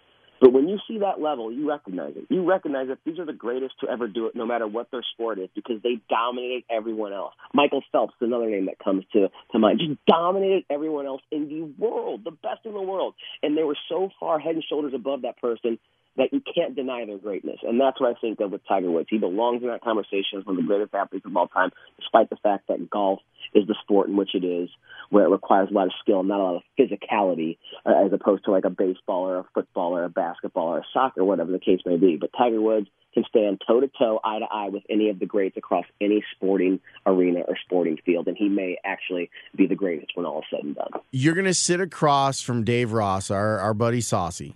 But 0.41 0.53
when 0.53 0.69
you 0.69 0.79
see 0.87 0.99
that 0.99 1.21
level, 1.21 1.51
you 1.51 1.69
recognize 1.69 2.13
it. 2.15 2.27
You 2.29 2.45
recognize 2.45 2.89
that 2.89 2.99
these 3.07 3.19
are 3.19 3.25
the 3.25 3.33
greatest 3.33 3.75
to 3.81 3.89
ever 3.89 4.07
do 4.07 4.27
it, 4.27 4.37
no 4.37 4.45
matter 4.45 4.67
what 4.67 4.91
their 4.91 5.03
sport 5.15 5.39
is, 5.39 5.49
because 5.55 5.81
they 5.83 5.99
dominated 6.11 6.65
everyone 6.71 7.15
else. 7.15 7.33
Michael 7.55 7.83
Phelps, 7.91 8.15
another 8.21 8.51
name 8.51 8.67
that 8.67 8.79
comes 8.79 9.05
to, 9.15 9.29
to 9.53 9.59
mind, 9.59 9.81
just 9.81 9.99
dominated 10.07 10.65
everyone 10.69 11.07
else 11.07 11.23
in 11.33 11.49
the 11.49 11.63
world, 11.83 12.25
the 12.25 12.33
best 12.33 12.67
in 12.67 12.75
the 12.75 12.83
world. 12.83 13.15
And 13.43 13.57
they 13.57 13.63
were 13.63 13.79
so 13.89 14.11
far 14.21 14.39
head 14.39 14.55
and 14.55 14.65
shoulders 14.69 14.93
above 14.95 15.23
that 15.23 15.41
person 15.41 15.79
that 16.17 16.33
you 16.33 16.41
can't 16.55 16.75
deny 16.75 17.05
their 17.05 17.19
greatness. 17.19 17.59
And 17.63 17.81
that's 17.81 18.01
what 18.01 18.17
I 18.17 18.21
think 18.21 18.41
of 18.41 18.51
with 18.53 18.67
Tiger 18.67 18.91
Woods. 18.91 19.09
He 19.11 19.19
belongs 19.19 19.63
in 19.63 19.69
that 19.69 19.83
conversation 19.83 20.39
as 20.39 20.47
one 20.47 20.57
of 20.57 20.63
the 20.63 20.67
greatest 20.67 20.95
athletes 20.95 21.27
of 21.27 21.37
all 21.37 21.49
time, 21.49 21.71
despite 21.99 22.31
the 22.31 22.37
fact 22.37 22.69
that 22.69 22.91
golf 22.91 23.21
is 23.55 23.67
the 23.67 23.77
sport 23.83 24.09
in 24.09 24.17
which 24.17 24.35
it 24.35 24.45
is, 24.45 24.69
where 25.11 25.25
it 25.25 25.31
requires 25.31 25.69
a 25.71 25.75
lot 25.75 25.87
of 25.87 25.93
skill, 26.01 26.23
not 26.23 26.41
a 26.41 26.43
lot 26.43 26.57
of 26.57 26.63
physicality, 26.79 27.59
uh, 27.85 28.05
as 28.05 28.13
opposed 28.13 28.45
to 28.45 28.51
like 28.51 28.65
a 28.65 28.71
baseball 28.71 29.29
or 29.29 29.39
a 29.39 29.45
football 29.55 29.97
or 29.97 30.05
a 30.05 30.09
basketball 30.09 30.69
or 30.69 30.79
a 30.79 30.87
soccer, 30.93 31.25
whatever 31.25 31.53
the 31.53 31.59
case 31.59 31.81
may 31.87 31.97
be. 31.97 32.17
But 32.17 32.31
Tiger 32.37 32.61
Woods 32.61 32.89
can 33.15 33.25
stand 33.29 33.63
toe 33.67 33.81
to 33.81 33.91
toe, 33.99 34.21
eye 34.25 34.39
to 34.39 34.47
eye 34.51 34.69
with 34.69 34.83
any 34.91 35.09
of 35.09 35.19
the 35.19 35.27
greats 35.27 35.57
across 35.57 35.85
any 36.01 36.23
sporting 36.35 36.81
arena 37.07 37.41
or 37.41 37.57
sporting 37.65 37.99
field, 38.05 38.29
and 38.29 38.37
he 38.37 38.49
may 38.49 38.77
actually 38.85 39.31
be 39.55 39.67
the 39.67 39.75
greatest 39.75 40.13
when 40.15 40.27
all 40.27 40.41
is 40.41 40.45
said 40.51 40.65
and 40.65 40.75
done. 40.75 40.91
You're 41.13 41.35
going 41.35 41.47
to 41.47 41.55
sit 41.55 41.81
across 41.81 42.43
from 42.43 42.65
Dave 42.65 42.93
Ross, 42.93 43.31
our, 43.31 43.59
our 43.59 43.75
buddy 43.75 44.01
Saucy 44.01 44.55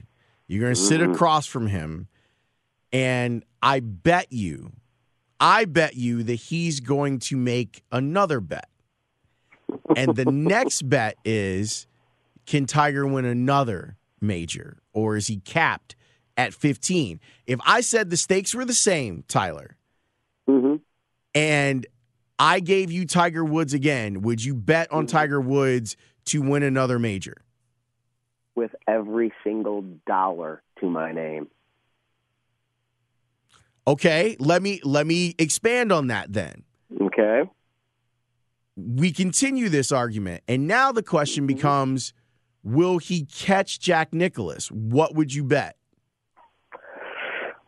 you're 0.51 0.63
going 0.63 0.75
to 0.75 0.81
sit 0.81 1.01
mm-hmm. 1.01 1.13
across 1.13 1.47
from 1.47 1.69
him, 1.69 2.09
and 2.93 3.45
I 3.63 3.79
bet 3.79 4.33
you, 4.33 4.73
I 5.39 5.65
bet 5.65 5.95
you 5.95 6.25
that 6.25 6.35
he's 6.35 6.81
going 6.81 7.21
to 7.21 7.37
make 7.37 7.85
another 7.93 8.41
bet. 8.41 8.69
And 9.95 10.17
the 10.17 10.25
next 10.31 10.89
bet 10.89 11.17
is 11.25 11.87
can 12.47 12.67
Tiger 12.67 13.07
win 13.07 13.25
another 13.25 13.97
major, 14.21 14.79
or 14.93 15.17
is 15.17 15.29
he 15.29 15.37
capped 15.37 15.95
at 16.37 16.53
15? 16.53 17.21
If 17.47 17.61
I 17.65 17.81
said 17.81 18.11
the 18.11 18.17
stakes 18.17 18.53
were 18.53 18.65
the 18.65 18.75
same, 18.75 19.23
Tyler, 19.29 19.77
mm-hmm. 20.49 20.77
and 21.33 21.87
I 22.41 22.59
gave 22.59 22.91
you 22.91 23.07
Tiger 23.07 23.45
Woods 23.45 23.73
again, 23.73 24.23
would 24.23 24.45
you 24.45 24.57
bet 24.57 24.91
on 24.91 25.07
mm-hmm. 25.07 25.17
Tiger 25.17 25.41
Woods 25.41 25.97
to 26.25 26.43
win 26.43 26.65
another 26.65 26.99
major? 26.99 27.37
With 28.61 28.75
every 28.87 29.33
single 29.42 29.81
dollar 30.07 30.61
to 30.81 30.90
my 30.90 31.12
name. 31.12 31.49
Okay, 33.87 34.37
let 34.38 34.61
me 34.61 34.83
let 34.85 35.07
me 35.07 35.35
expand 35.38 35.90
on 35.90 36.09
that 36.09 36.31
then. 36.31 36.64
Okay. 37.01 37.44
We 38.77 39.12
continue 39.12 39.70
this 39.70 39.90
argument, 39.92 40.42
and 40.46 40.66
now 40.66 40.92
the 40.92 41.03
question 41.03 41.44
mm-hmm. 41.44 41.57
becomes 41.57 42.12
will 42.62 42.99
he 42.99 43.25
catch 43.25 43.81
Jack 43.81 44.12
Nicklaus? 44.12 44.70
What 44.70 45.14
would 45.14 45.33
you 45.33 45.42
bet? 45.42 45.77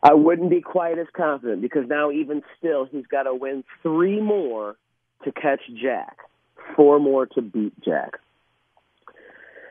I 0.03 0.13
wouldn't 0.13 0.51
be 0.51 0.61
quite 0.61 0.99
as 0.99 1.07
confident 1.17 1.63
because 1.63 1.89
now, 1.89 2.11
even 2.11 2.43
still, 2.59 2.85
he's 2.85 3.07
got 3.07 3.23
to 3.23 3.35
win 3.35 3.65
three 3.83 4.21
more 4.21 4.77
to 5.25 5.33
catch 5.33 5.63
Jack, 5.83 6.19
four 6.77 7.01
more 7.01 7.25
to 7.25 7.41
beat 7.41 7.73
Jack. 7.83 8.19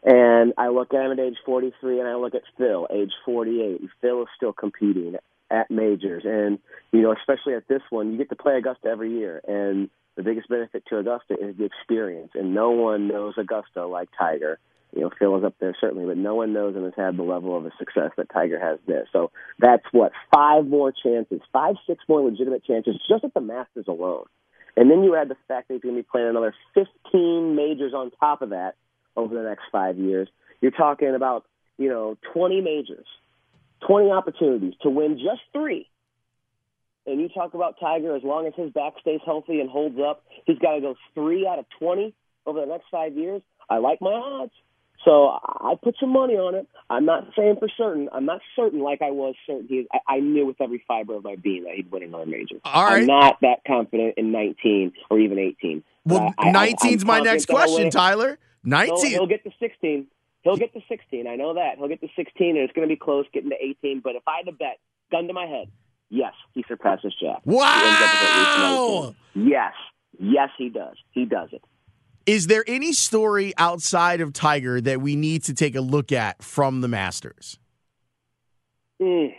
And 0.03 0.53
I 0.57 0.69
look 0.69 0.93
at 0.93 1.05
him 1.05 1.11
at 1.11 1.19
age 1.19 1.37
43, 1.45 1.99
and 1.99 2.07
I 2.07 2.15
look 2.15 2.33
at 2.33 2.41
Phil, 2.57 2.87
age 2.91 3.11
48. 3.25 3.81
And 3.81 3.89
Phil 4.01 4.23
is 4.23 4.27
still 4.35 4.53
competing 4.53 5.15
at 5.51 5.69
majors, 5.69 6.23
and 6.25 6.59
you 6.93 7.01
know, 7.01 7.13
especially 7.13 7.55
at 7.55 7.67
this 7.67 7.81
one, 7.89 8.11
you 8.11 8.17
get 8.17 8.29
to 8.29 8.37
play 8.37 8.55
Augusta 8.57 8.87
every 8.87 9.11
year, 9.11 9.41
and 9.45 9.89
the 10.15 10.23
biggest 10.23 10.49
benefit 10.49 10.83
to 10.87 10.97
Augusta 10.97 11.33
is 11.33 11.57
the 11.57 11.65
experience. 11.65 12.31
And 12.35 12.53
no 12.53 12.71
one 12.71 13.07
knows 13.07 13.33
Augusta 13.37 13.85
like 13.85 14.09
Tiger. 14.17 14.59
You 14.93 15.01
know, 15.01 15.11
Phil 15.17 15.37
is 15.37 15.43
up 15.43 15.55
there 15.59 15.75
certainly, 15.79 16.05
but 16.05 16.17
no 16.17 16.35
one 16.35 16.51
knows 16.51 16.75
and 16.75 16.83
has 16.83 16.93
had 16.97 17.17
the 17.17 17.23
level 17.23 17.55
of 17.55 17.71
success 17.79 18.11
that 18.17 18.29
Tiger 18.29 18.59
has 18.59 18.77
there. 18.87 19.07
So 19.13 19.31
that's 19.59 19.85
what 19.91 20.11
five 20.33 20.65
more 20.67 20.91
chances, 20.91 21.39
five, 21.53 21.75
six 21.87 22.03
more 22.09 22.21
legitimate 22.21 22.65
chances 22.65 22.95
just 23.07 23.23
at 23.23 23.33
the 23.33 23.39
Masters 23.39 23.85
alone. 23.87 24.25
And 24.75 24.91
then 24.91 25.03
you 25.03 25.15
add 25.15 25.29
the 25.29 25.37
fact 25.47 25.67
that 25.67 25.75
he's 25.75 25.83
going 25.83 25.95
to 25.95 26.01
be 26.01 26.07
playing 26.09 26.29
another 26.29 26.53
15 26.73 27.55
majors 27.55 27.93
on 27.93 28.11
top 28.19 28.41
of 28.41 28.49
that 28.49 28.75
over 29.15 29.36
the 29.36 29.43
next 29.43 29.63
five 29.71 29.97
years. 29.97 30.28
You're 30.62 30.71
talking 30.71 31.15
about, 31.15 31.45
you 31.78 31.89
know, 31.89 32.17
20 32.34 32.62
majors, 32.62 33.08
20 33.88 34.12
opportunities 34.12 34.74
to 34.84 34.89
win 34.89 35.17
just 35.17 35.41
three. 35.54 35.88
And 37.06 37.19
you 37.19 37.30
talk 37.30 37.56
about 37.56 37.80
Tiger, 37.80 38.15
as 38.15 38.24
long 38.24 38.45
as 38.45 38.54
his 38.56 38.71
back 38.71 38.93
stays 39.02 39.21
healthy 39.26 39.60
and 39.60 39.69
holds 39.69 39.97
up, 40.00 40.24
he's 40.45 40.60
got 40.60 40.76
to 40.76 40.82
go 40.82 40.95
three 41.15 41.47
out 41.47 41.58
of 41.58 41.65
20 41.80 42.13
over 42.45 42.60
the 42.60 42.67
next 42.67 42.86
five 42.91 43.15
years. 43.15 43.41
I 43.69 43.78
like 43.78 44.02
my 44.02 44.12
odds. 44.12 44.52
So 45.04 45.30
I 45.32 45.74
put 45.82 45.95
some 46.00 46.13
money 46.13 46.36
on 46.36 46.54
it. 46.54 46.67
I'm 46.89 47.06
not 47.06 47.28
saying 47.36 47.56
for 47.58 47.67
certain. 47.76 48.08
I'm 48.13 48.26
not 48.26 48.41
certain 48.56 48.82
like 48.82 49.02
I 49.02 49.10
was 49.10 49.34
certain. 49.47 49.67
He, 49.67 49.88
I, 49.91 50.17
I 50.17 50.19
knew 50.19 50.45
with 50.45 50.62
every 50.62 50.84
fiber 50.88 51.15
of 51.15 51.24
my 51.24 51.36
being 51.36 51.63
that 51.63 51.74
he'd 51.74 51.89
win 51.91 52.04
another 52.04 52.28
major. 52.28 52.58
All 52.65 52.86
right. 52.86 53.00
I'm 53.02 53.08
not 53.08 53.39
that 53.41 53.63
confident 53.65 54.15
in 54.17 54.32
19 54.32 54.91
or 55.10 55.19
even 55.19 55.39
18. 55.39 55.84
Well, 56.06 56.34
uh, 56.38 56.43
19's 56.43 57.04
my 57.04 57.19
next 57.19 57.47
question, 57.47 57.89
Tyler. 57.89 58.38
19. 58.63 58.95
He'll, 58.95 59.10
he'll 59.10 59.28
get 59.28 59.43
to 59.43 59.52
16. 59.60 60.08
He'll 60.43 60.58
get 60.58 60.74
to 60.74 60.82
16. 60.89 61.28
I 61.28 61.36
know 61.36 61.54
that. 61.56 61.78
He'll 61.78 61.88
get 61.88 62.02
to 62.02 62.10
16, 62.15 62.56
and 62.56 62.58
it's 62.58 62.74
going 62.74 62.88
to 62.88 62.91
be 62.91 62.97
close 62.97 63.26
getting 63.34 63.50
to 63.52 63.56
18. 63.56 64.02
But 64.04 64.15
if 64.15 64.24
I 64.28 64.38
had 64.38 64.45
to 64.47 64.52
bet, 64.52 64.80
gun 65.12 65.28
to 65.28 65.34
my 65.34 65.45
head, 65.45 65.67
yes, 66.10 66.34
he 66.54 66.63
surpasses 66.67 67.13
Jack. 67.19 67.41
Wow. 67.45 69.15
Yes. 69.34 69.74
Yes, 70.19 70.50
he 70.58 70.69
does. 70.69 70.95
He 71.12 71.26
does 71.26 71.50
it. 71.52 71.63
Is 72.26 72.47
there 72.47 72.63
any 72.67 72.93
story 72.93 73.54
outside 73.58 74.21
of 74.21 74.32
Tiger 74.32 74.80
that 74.82 75.02
we 75.02 75.15
need 75.15 75.43
to 75.45 75.54
take 75.54 75.76
a 75.76 75.82
look 75.82 76.12
at 76.12 76.43
from 76.43 76.82
the 76.82 76.88
Masters? 76.88 77.58
Mm. 79.02 79.34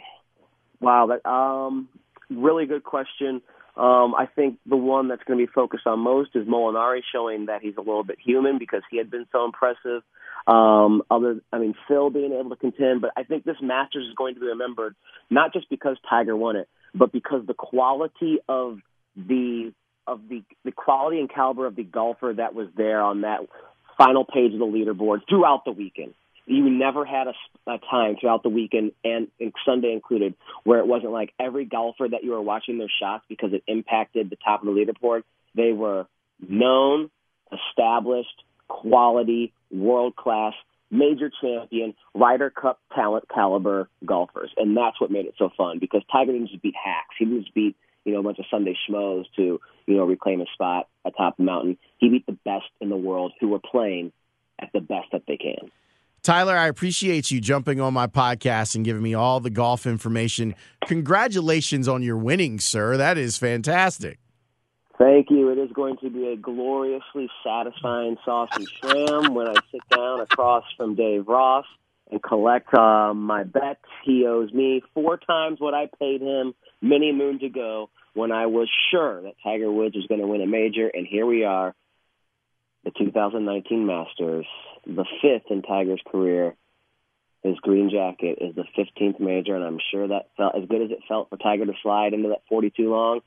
Wow, 0.81 1.07
that 1.07 1.29
um, 1.29 1.89
really 2.29 2.67
good 2.67 2.83
question. 2.83 3.41
Um, 3.75 4.15
I 4.15 4.27
think 4.27 4.59
the 4.67 4.77
one 4.77 5.09
that's 5.09 5.23
going 5.25 5.39
to 5.39 5.47
be 5.47 5.51
focused 5.51 5.87
on 5.87 6.01
most 6.01 6.31
is 6.35 6.47
Molinari, 6.47 7.01
showing 7.11 7.47
that 7.47 7.63
he's 7.63 7.77
a 7.79 7.81
little 7.81 8.05
bit 8.05 8.19
human 8.23 8.59
because 8.59 8.83
he 8.91 8.99
had 8.99 9.11
been 9.11 9.27
so 9.33 9.47
impressive. 9.47 10.03
Um, 10.47 11.03
other, 11.11 11.41
I 11.53 11.59
mean, 11.59 11.75
Phil 11.89 12.11
being 12.11 12.33
able 12.33 12.51
to 12.51 12.57
contend, 12.57 13.01
but 13.01 13.13
I 13.17 13.23
think 13.23 13.45
this 13.45 13.57
Masters 13.63 14.07
is 14.09 14.15
going 14.15 14.35
to 14.35 14.41
be 14.41 14.47
remembered 14.47 14.95
not 15.31 15.53
just 15.53 15.71
because 15.71 15.97
Tiger 16.09 16.37
won 16.37 16.57
it, 16.57 16.69
but 16.95 17.13
because 17.13 17.47
the 17.47 17.55
quality 17.55 18.39
of 18.49 18.79
the 19.17 19.73
of 20.07 20.21
the 20.29 20.43
the 20.65 20.73
quality 20.73 21.21
and 21.21 21.33
caliber 21.33 21.67
of 21.67 21.77
the 21.77 21.85
golfer 21.85 22.33
that 22.37 22.55
was 22.55 22.69
there 22.77 23.01
on 23.01 23.23
that 23.23 23.41
final 23.97 24.25
page 24.25 24.53
of 24.53 24.59
the 24.59 24.67
leaderboard 24.67 25.21
throughout 25.29 25.65
the 25.65 25.73
weekend. 25.73 26.15
You 26.47 26.69
never 26.71 27.05
had 27.05 27.29
a, 27.29 27.71
a 27.71 27.79
time 27.79 28.17
throughout 28.21 28.43
the 28.43 28.49
weekend 28.49 28.93
and, 29.05 29.29
and 29.39 29.53
Sunday 29.65 29.93
included 29.93 30.35
where 30.65 30.81
it 30.81 30.87
wasn't 30.87 31.13
like 31.13 31.33
every 31.39 31.65
golfer 31.65 32.09
that 32.09 32.25
you 32.25 32.33
were 32.33 32.43
watching 32.43 32.79
their 32.79 32.91
shots 33.01 33.25
because 33.29 33.53
it 33.53 33.63
impacted 33.67 34.31
the 34.31 34.37
top 34.37 34.63
of 34.63 34.67
the 34.67 34.73
leaderboard. 34.73 35.23
They 35.55 35.73
were 35.73 36.07
known, 36.47 37.11
established, 37.53 38.43
quality, 38.69 39.53
world 39.71 40.17
class, 40.17 40.55
major 40.91 41.31
champion, 41.41 41.95
Ryder 42.15 42.51
Cup 42.51 42.81
talent 42.95 43.25
caliber 43.33 43.89
golfers, 44.05 44.51
and 44.57 44.77
that's 44.77 45.01
what 45.01 45.11
made 45.11 45.27
it 45.27 45.35
so 45.39 45.51
fun 45.57 45.79
because 45.79 46.03
Tiger 46.13 46.33
didn't 46.33 46.49
just 46.49 46.63
beat 46.63 46.75
hacks. 46.83 47.15
He 47.19 47.25
didn't 47.25 47.43
just 47.43 47.55
beat 47.55 47.77
you 48.05 48.13
know 48.13 48.21
a 48.21 48.23
bunch 48.23 48.39
of 48.39 48.45
Sunday 48.51 48.77
schmoes 48.89 49.25
to 49.37 49.61
you 49.87 49.97
know 49.97 50.05
reclaim 50.05 50.41
a 50.41 50.47
spot 50.55 50.89
atop 51.05 51.37
the 51.37 51.45
mountain. 51.45 51.79
He 51.99 52.09
beat 52.09 52.27
the 52.27 52.39
best 52.45 52.67
in 52.81 52.89
the 52.89 52.97
world 52.97 53.33
who 53.41 53.49
were 53.49 53.61
playing 53.61 54.13
at 54.59 54.71
the 54.73 54.81
best 54.81 55.09
that 55.13 55.23
they 55.27 55.37
can. 55.37 55.71
Tyler, 56.23 56.57
I 56.57 56.69
appreciate 56.69 57.33
you 57.33 57.41
jumping 57.41 57.81
on 57.81 57.93
my 57.93 58.07
podcast 58.07 58.77
and 58.77 58.85
giving 58.85 59.03
me 59.03 59.13
all 59.13 59.41
the 59.41 59.51
golf 59.51 59.87
information. 59.87 60.55
Congratulations 60.87 61.89
on 61.89 62.01
your 62.05 62.17
winning, 62.17 62.61
sir. 62.61 62.97
That 62.97 63.19
is 63.19 63.37
fantastic. 63.37 64.21
Thank 64.99 65.31
you. 65.31 65.49
It 65.51 65.59
is 65.59 65.73
going 65.73 65.97
to 65.97 66.11
be 66.11 66.29
a 66.29 66.37
gloriously 66.37 67.29
satisfying 67.45 68.19
sauce 68.25 68.51
and 68.55 68.69
shram 68.69 69.35
when 69.35 69.49
I 69.49 69.55
sit 69.73 69.81
down 69.91 70.21
across 70.21 70.63
from 70.77 70.95
Dave 70.95 71.27
Ross 71.27 71.65
and 72.09 72.23
collect 72.23 72.73
uh, 72.73 73.13
my 73.13 73.43
bets. 73.43 73.81
He 74.05 74.25
owes 74.25 74.53
me 74.53 74.81
four 74.95 75.17
times 75.17 75.59
what 75.59 75.75
I 75.75 75.89
paid 75.99 76.21
him 76.21 76.55
many 76.81 77.11
moons 77.11 77.43
ago 77.43 77.91
when 78.15 78.31
I 78.31 78.47
was 78.47 78.71
sure 78.93 79.23
that 79.23 79.35
Tiger 79.43 79.73
Woods 79.73 79.97
was 79.97 80.07
going 80.07 80.21
to 80.21 80.27
win 80.29 80.41
a 80.41 80.47
major, 80.47 80.87
and 80.87 81.05
here 81.05 81.27
we 81.27 81.43
are, 81.43 81.75
the 82.85 82.91
2019 82.91 83.87
Masters, 83.87 84.47
the 84.87 85.05
fifth 85.21 85.51
in 85.51 85.63
Tiger's 85.63 86.03
career. 86.11 86.55
His 87.43 87.57
green 87.59 87.91
jacket 87.91 88.39
is 88.41 88.55
the 88.55 88.65
15th 88.79 89.19
major, 89.19 89.57
and 89.57 89.65
I'm 89.65 89.81
sure 89.91 90.07
that 90.07 90.29
felt 90.37 90.55
as 90.55 90.69
good 90.69 90.81
as 90.83 90.91
it 90.93 91.01
felt 91.09 91.29
for 91.29 91.37
Tiger 91.37 91.67
to 91.67 91.73
slide 91.83 92.13
into 92.15 92.29
that 92.29 92.43
42 92.49 92.89
long 92.89 93.21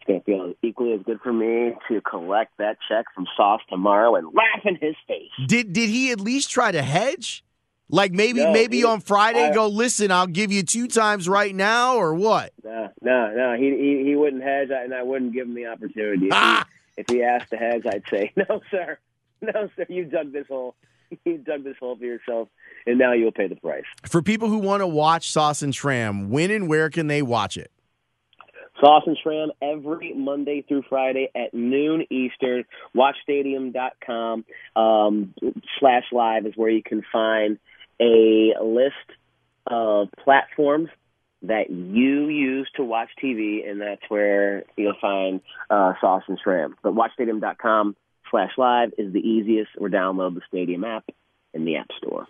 It's 0.00 0.06
going 0.08 0.18
to 0.20 0.24
feel 0.24 0.54
equally 0.62 0.94
as 0.94 1.02
good 1.04 1.20
for 1.20 1.32
me 1.32 1.72
to 1.88 2.00
collect 2.00 2.58
that 2.58 2.78
check 2.88 3.06
from 3.14 3.26
Sauce 3.36 3.60
tomorrow 3.70 4.16
and 4.16 4.26
laugh 4.34 4.64
in 4.64 4.74
his 4.74 4.96
face. 5.06 5.30
Did 5.46 5.72
did 5.72 5.88
he 5.90 6.10
at 6.10 6.20
least 6.20 6.50
try 6.50 6.72
to 6.72 6.82
hedge? 6.82 7.44
Like 7.88 8.10
maybe 8.12 8.40
No, 8.40 8.52
maybe 8.52 8.78
he- 8.78 8.84
on 8.84 8.98
Friday 9.00 9.44
I- 9.50 9.54
go 9.54 9.68
listen, 9.68 10.10
I'll 10.10 10.26
give 10.26 10.50
you 10.50 10.64
two 10.64 10.88
times 10.88 11.28
right 11.28 11.54
now 11.54 11.98
or 11.98 12.14
what? 12.14 12.52
No, 12.64 12.88
no, 13.00 13.32
no. 13.32 13.54
He 13.56 13.70
he, 13.70 14.04
he 14.08 14.16
wouldn't 14.16 14.42
hedge, 14.42 14.70
and 14.72 14.92
I 14.92 15.04
wouldn't 15.04 15.32
give 15.32 15.46
him 15.46 15.54
the 15.54 15.66
opportunity. 15.66 16.30
Ah! 16.32 16.66
If 16.96 17.06
he 17.08 17.22
asked 17.22 17.50
the 17.50 17.56
hedge, 17.56 17.84
I'd 17.86 18.04
say, 18.10 18.32
"No, 18.36 18.60
sir, 18.70 18.98
no, 19.40 19.68
sir. 19.76 19.86
You 19.88 20.04
dug 20.04 20.32
this 20.32 20.46
hole. 20.48 20.74
You 21.24 21.38
dug 21.38 21.62
this 21.62 21.76
hole 21.78 21.96
for 21.96 22.04
yourself, 22.04 22.48
and 22.84 22.98
now 22.98 23.12
you'll 23.12 23.30
pay 23.30 23.46
the 23.46 23.54
price." 23.54 23.84
For 24.08 24.22
people 24.22 24.48
who 24.48 24.58
want 24.58 24.80
to 24.80 24.88
watch 24.88 25.30
Sauce 25.30 25.62
and 25.62 25.72
Tram, 25.72 26.30
when 26.30 26.50
and 26.50 26.68
where 26.68 26.90
can 26.90 27.06
they 27.06 27.22
watch 27.22 27.56
it? 27.56 27.70
Sauce 28.80 29.04
and 29.06 29.16
Shram 29.24 29.48
every 29.62 30.12
Monday 30.14 30.62
through 30.66 30.82
Friday 30.88 31.30
at 31.34 31.54
noon 31.54 32.06
Eastern. 32.10 32.64
WatchStadium.com 32.94 34.44
um, 34.74 35.34
slash 35.78 36.04
live 36.12 36.46
is 36.46 36.52
where 36.56 36.70
you 36.70 36.82
can 36.82 37.02
find 37.12 37.58
a 38.00 38.52
list 38.62 38.94
of 39.66 40.08
platforms 40.22 40.88
that 41.42 41.70
you 41.70 42.28
use 42.28 42.68
to 42.76 42.84
watch 42.84 43.10
TV, 43.22 43.68
and 43.68 43.80
that's 43.80 44.02
where 44.08 44.64
you'll 44.76 44.94
find 45.00 45.40
uh, 45.70 45.92
Sauce 46.00 46.22
and 46.28 46.38
Shram. 46.44 46.72
But 46.82 46.94
WatchStadium.com 46.94 47.96
slash 48.30 48.50
live 48.56 48.92
is 48.98 49.12
the 49.12 49.20
easiest, 49.20 49.70
or 49.78 49.88
download 49.88 50.34
the 50.34 50.40
Stadium 50.48 50.84
app 50.84 51.04
in 51.54 51.64
the 51.64 51.76
App 51.76 51.88
Store. 51.98 52.26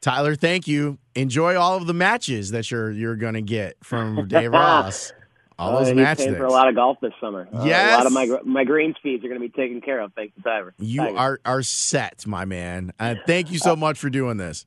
Tyler, 0.00 0.34
thank 0.34 0.66
you. 0.68 0.98
Enjoy 1.14 1.56
all 1.56 1.76
of 1.76 1.86
the 1.86 1.94
matches 1.94 2.52
that 2.52 2.70
you're 2.70 2.90
you're 2.90 3.16
gonna 3.16 3.40
get 3.42 3.76
from 3.82 4.28
Dave 4.28 4.52
Ross. 4.52 5.12
All 5.58 5.70
Uh, 5.74 5.78
those 5.80 5.88
he's 5.88 5.96
match 5.96 6.18
paying 6.18 6.36
for 6.36 6.44
a 6.44 6.52
lot 6.52 6.68
of 6.68 6.76
golf 6.76 6.98
this 7.02 7.12
summer. 7.20 7.48
Uh, 7.52 7.64
Yes. 7.64 7.94
a 7.94 7.96
lot 7.98 8.06
of 8.06 8.12
my 8.12 8.38
my 8.44 8.64
greens 8.64 8.94
feeds 9.02 9.24
are 9.24 9.28
going 9.28 9.40
to 9.40 9.46
be 9.48 9.52
taken 9.52 9.80
care 9.80 10.00
of 10.00 10.12
thanks 10.14 10.34
to 10.36 10.42
Tiger. 10.42 10.72
You 10.78 11.00
Tiger. 11.02 11.18
are 11.18 11.40
are 11.44 11.62
set, 11.62 12.26
my 12.28 12.44
man. 12.44 12.92
Uh, 13.00 13.16
thank 13.26 13.50
you 13.50 13.58
so 13.58 13.74
much 13.74 13.98
for 13.98 14.08
doing 14.08 14.36
this. 14.36 14.66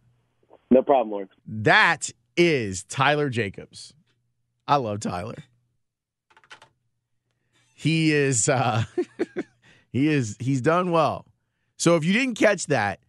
no 0.70 0.82
problem, 0.84 1.12
Lawrence. 1.12 1.32
That 1.48 2.12
is 2.48 2.84
Tyler 2.84 3.30
Jacobs. 3.30 3.94
I 4.68 4.78
love 4.78 5.00
Tyler. 5.00 5.44
He 7.74 8.14
is 8.14 8.48
uh 8.48 8.84
he 9.90 10.08
is 10.08 10.38
he's 10.40 10.62
done 10.62 10.92
well. 10.92 11.26
So 11.78 11.96
if 11.96 12.06
you 12.06 12.14
didn't 12.14 12.36
catch 12.36 12.68
that, 12.68 13.00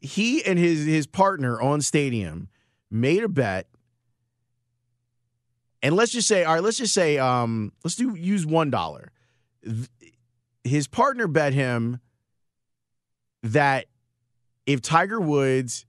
he 0.00 0.44
and 0.44 0.58
his 0.58 0.84
his 0.84 1.06
partner 1.06 1.60
on 1.60 1.80
stadium 1.80 2.48
made 2.90 3.22
a 3.22 3.28
bet. 3.28 3.66
And 5.82 5.94
let's 5.94 6.12
just 6.12 6.28
say, 6.28 6.44
all 6.44 6.54
right, 6.54 6.62
let's 6.62 6.76
just 6.76 6.92
say 6.92 7.18
um 7.18 7.72
let's 7.84 7.94
do 7.94 8.14
use 8.16 8.44
one 8.44 8.70
dollar. 8.70 9.12
His 10.64 10.88
partner 10.88 11.26
bet 11.26 11.52
him 11.52 12.00
that 13.42 13.86
if 14.66 14.82
Tiger 14.82 15.20
Woods 15.20 15.86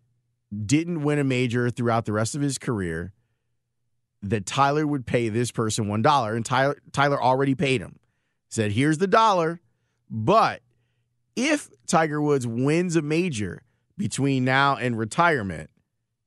didn't 0.51 1.03
win 1.03 1.19
a 1.19 1.23
major 1.23 1.69
throughout 1.69 2.05
the 2.05 2.13
rest 2.13 2.35
of 2.35 2.41
his 2.41 2.57
career, 2.57 3.13
that 4.21 4.45
Tyler 4.45 4.85
would 4.85 5.05
pay 5.05 5.29
this 5.29 5.51
person 5.51 5.87
one 5.87 6.01
dollar, 6.01 6.35
and 6.35 6.45
Tyler 6.45 6.77
Tyler 6.91 7.21
already 7.21 7.55
paid 7.55 7.81
him. 7.81 7.99
Said, 8.49 8.73
"Here's 8.73 8.97
the 8.97 9.07
dollar, 9.07 9.61
but 10.09 10.61
if 11.35 11.69
Tiger 11.87 12.21
Woods 12.21 12.45
wins 12.45 12.95
a 12.95 13.01
major 13.01 13.63
between 13.97 14.43
now 14.43 14.75
and 14.75 14.97
retirement, 14.97 15.69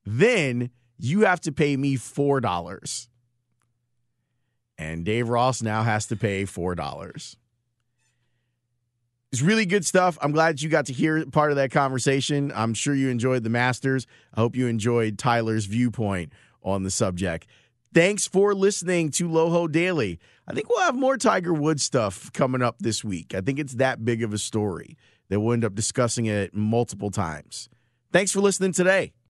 then 0.05 0.71
you 0.97 1.21
have 1.21 1.39
to 1.41 1.51
pay 1.51 1.77
me 1.77 1.95
four 1.95 2.41
dollars." 2.41 3.09
And 4.77 5.05
Dave 5.05 5.29
Ross 5.29 5.61
now 5.61 5.83
has 5.83 6.05
to 6.07 6.17
pay 6.17 6.45
four 6.45 6.75
dollars. 6.75 7.37
It's 9.35 9.41
really 9.41 9.65
good 9.65 9.85
stuff. 9.85 10.17
I'm 10.21 10.31
glad 10.31 10.61
you 10.61 10.69
got 10.69 10.85
to 10.85 10.93
hear 10.93 11.25
part 11.25 11.51
of 11.51 11.57
that 11.57 11.69
conversation. 11.69 12.53
I'm 12.55 12.73
sure 12.73 12.95
you 12.95 13.09
enjoyed 13.09 13.43
the 13.43 13.49
Masters. 13.49 14.07
I 14.33 14.39
hope 14.39 14.55
you 14.55 14.67
enjoyed 14.67 15.17
Tyler's 15.17 15.65
viewpoint 15.65 16.31
on 16.63 16.83
the 16.83 16.89
subject. 16.89 17.45
Thanks 17.93 18.25
for 18.25 18.55
listening 18.55 19.11
to 19.11 19.27
Loho 19.27 19.69
Daily. 19.69 20.21
I 20.47 20.53
think 20.53 20.69
we'll 20.69 20.85
have 20.85 20.95
more 20.95 21.17
Tiger 21.17 21.53
Woods 21.53 21.83
stuff 21.83 22.31
coming 22.31 22.61
up 22.61 22.77
this 22.79 23.03
week. 23.03 23.35
I 23.35 23.41
think 23.41 23.59
it's 23.59 23.73
that 23.73 24.05
big 24.05 24.23
of 24.23 24.31
a 24.31 24.37
story 24.37 24.95
that 25.27 25.41
we'll 25.41 25.51
end 25.51 25.65
up 25.65 25.75
discussing 25.75 26.27
it 26.27 26.53
multiple 26.53 27.11
times. 27.11 27.67
Thanks 28.13 28.31
for 28.31 28.39
listening 28.39 28.71
today. 28.71 29.15